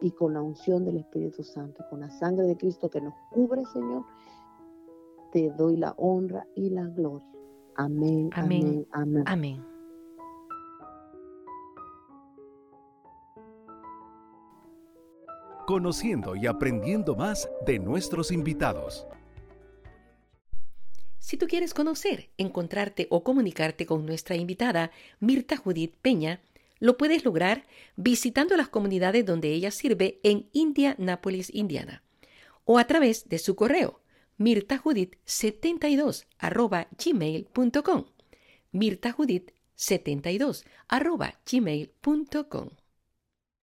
y 0.00 0.10
con 0.12 0.34
la 0.34 0.42
unción 0.42 0.84
del 0.84 0.96
Espíritu 0.96 1.44
Santo, 1.44 1.84
con 1.90 2.00
la 2.00 2.10
sangre 2.10 2.46
de 2.46 2.56
Cristo 2.56 2.88
que 2.88 3.00
nos 3.00 3.14
cubre, 3.30 3.64
Señor, 3.66 4.04
te 5.32 5.50
doy 5.50 5.76
la 5.76 5.94
honra 5.96 6.46
y 6.54 6.70
la 6.70 6.86
gloria. 6.86 7.26
Amén, 7.76 8.30
amén, 8.34 8.86
amén. 8.92 9.24
amén. 9.26 9.69
Conociendo 15.66 16.36
y 16.36 16.46
aprendiendo 16.46 17.14
más 17.14 17.48
de 17.66 17.78
nuestros 17.78 18.32
invitados. 18.32 19.06
Si 21.18 21.36
tú 21.36 21.46
quieres 21.46 21.74
conocer, 21.74 22.30
encontrarte 22.38 23.06
o 23.10 23.22
comunicarte 23.22 23.86
con 23.86 24.06
nuestra 24.06 24.36
invitada, 24.36 24.90
Mirta 25.20 25.56
Judith 25.56 25.94
Peña, 26.00 26.40
lo 26.80 26.96
puedes 26.96 27.24
lograr 27.24 27.66
visitando 27.96 28.56
las 28.56 28.68
comunidades 28.68 29.26
donde 29.26 29.52
ella 29.52 29.70
sirve 29.70 30.18
en 30.22 30.48
Indianapolis, 30.52 31.54
Indiana, 31.54 32.02
o 32.64 32.78
a 32.78 32.86
través 32.86 33.28
de 33.28 33.38
su 33.38 33.54
correo 33.54 34.00
mirtajudith72 34.38 36.24
gmail.com 36.98 38.04
mirtajudith72 38.72 40.64
gmail.com 41.46 42.70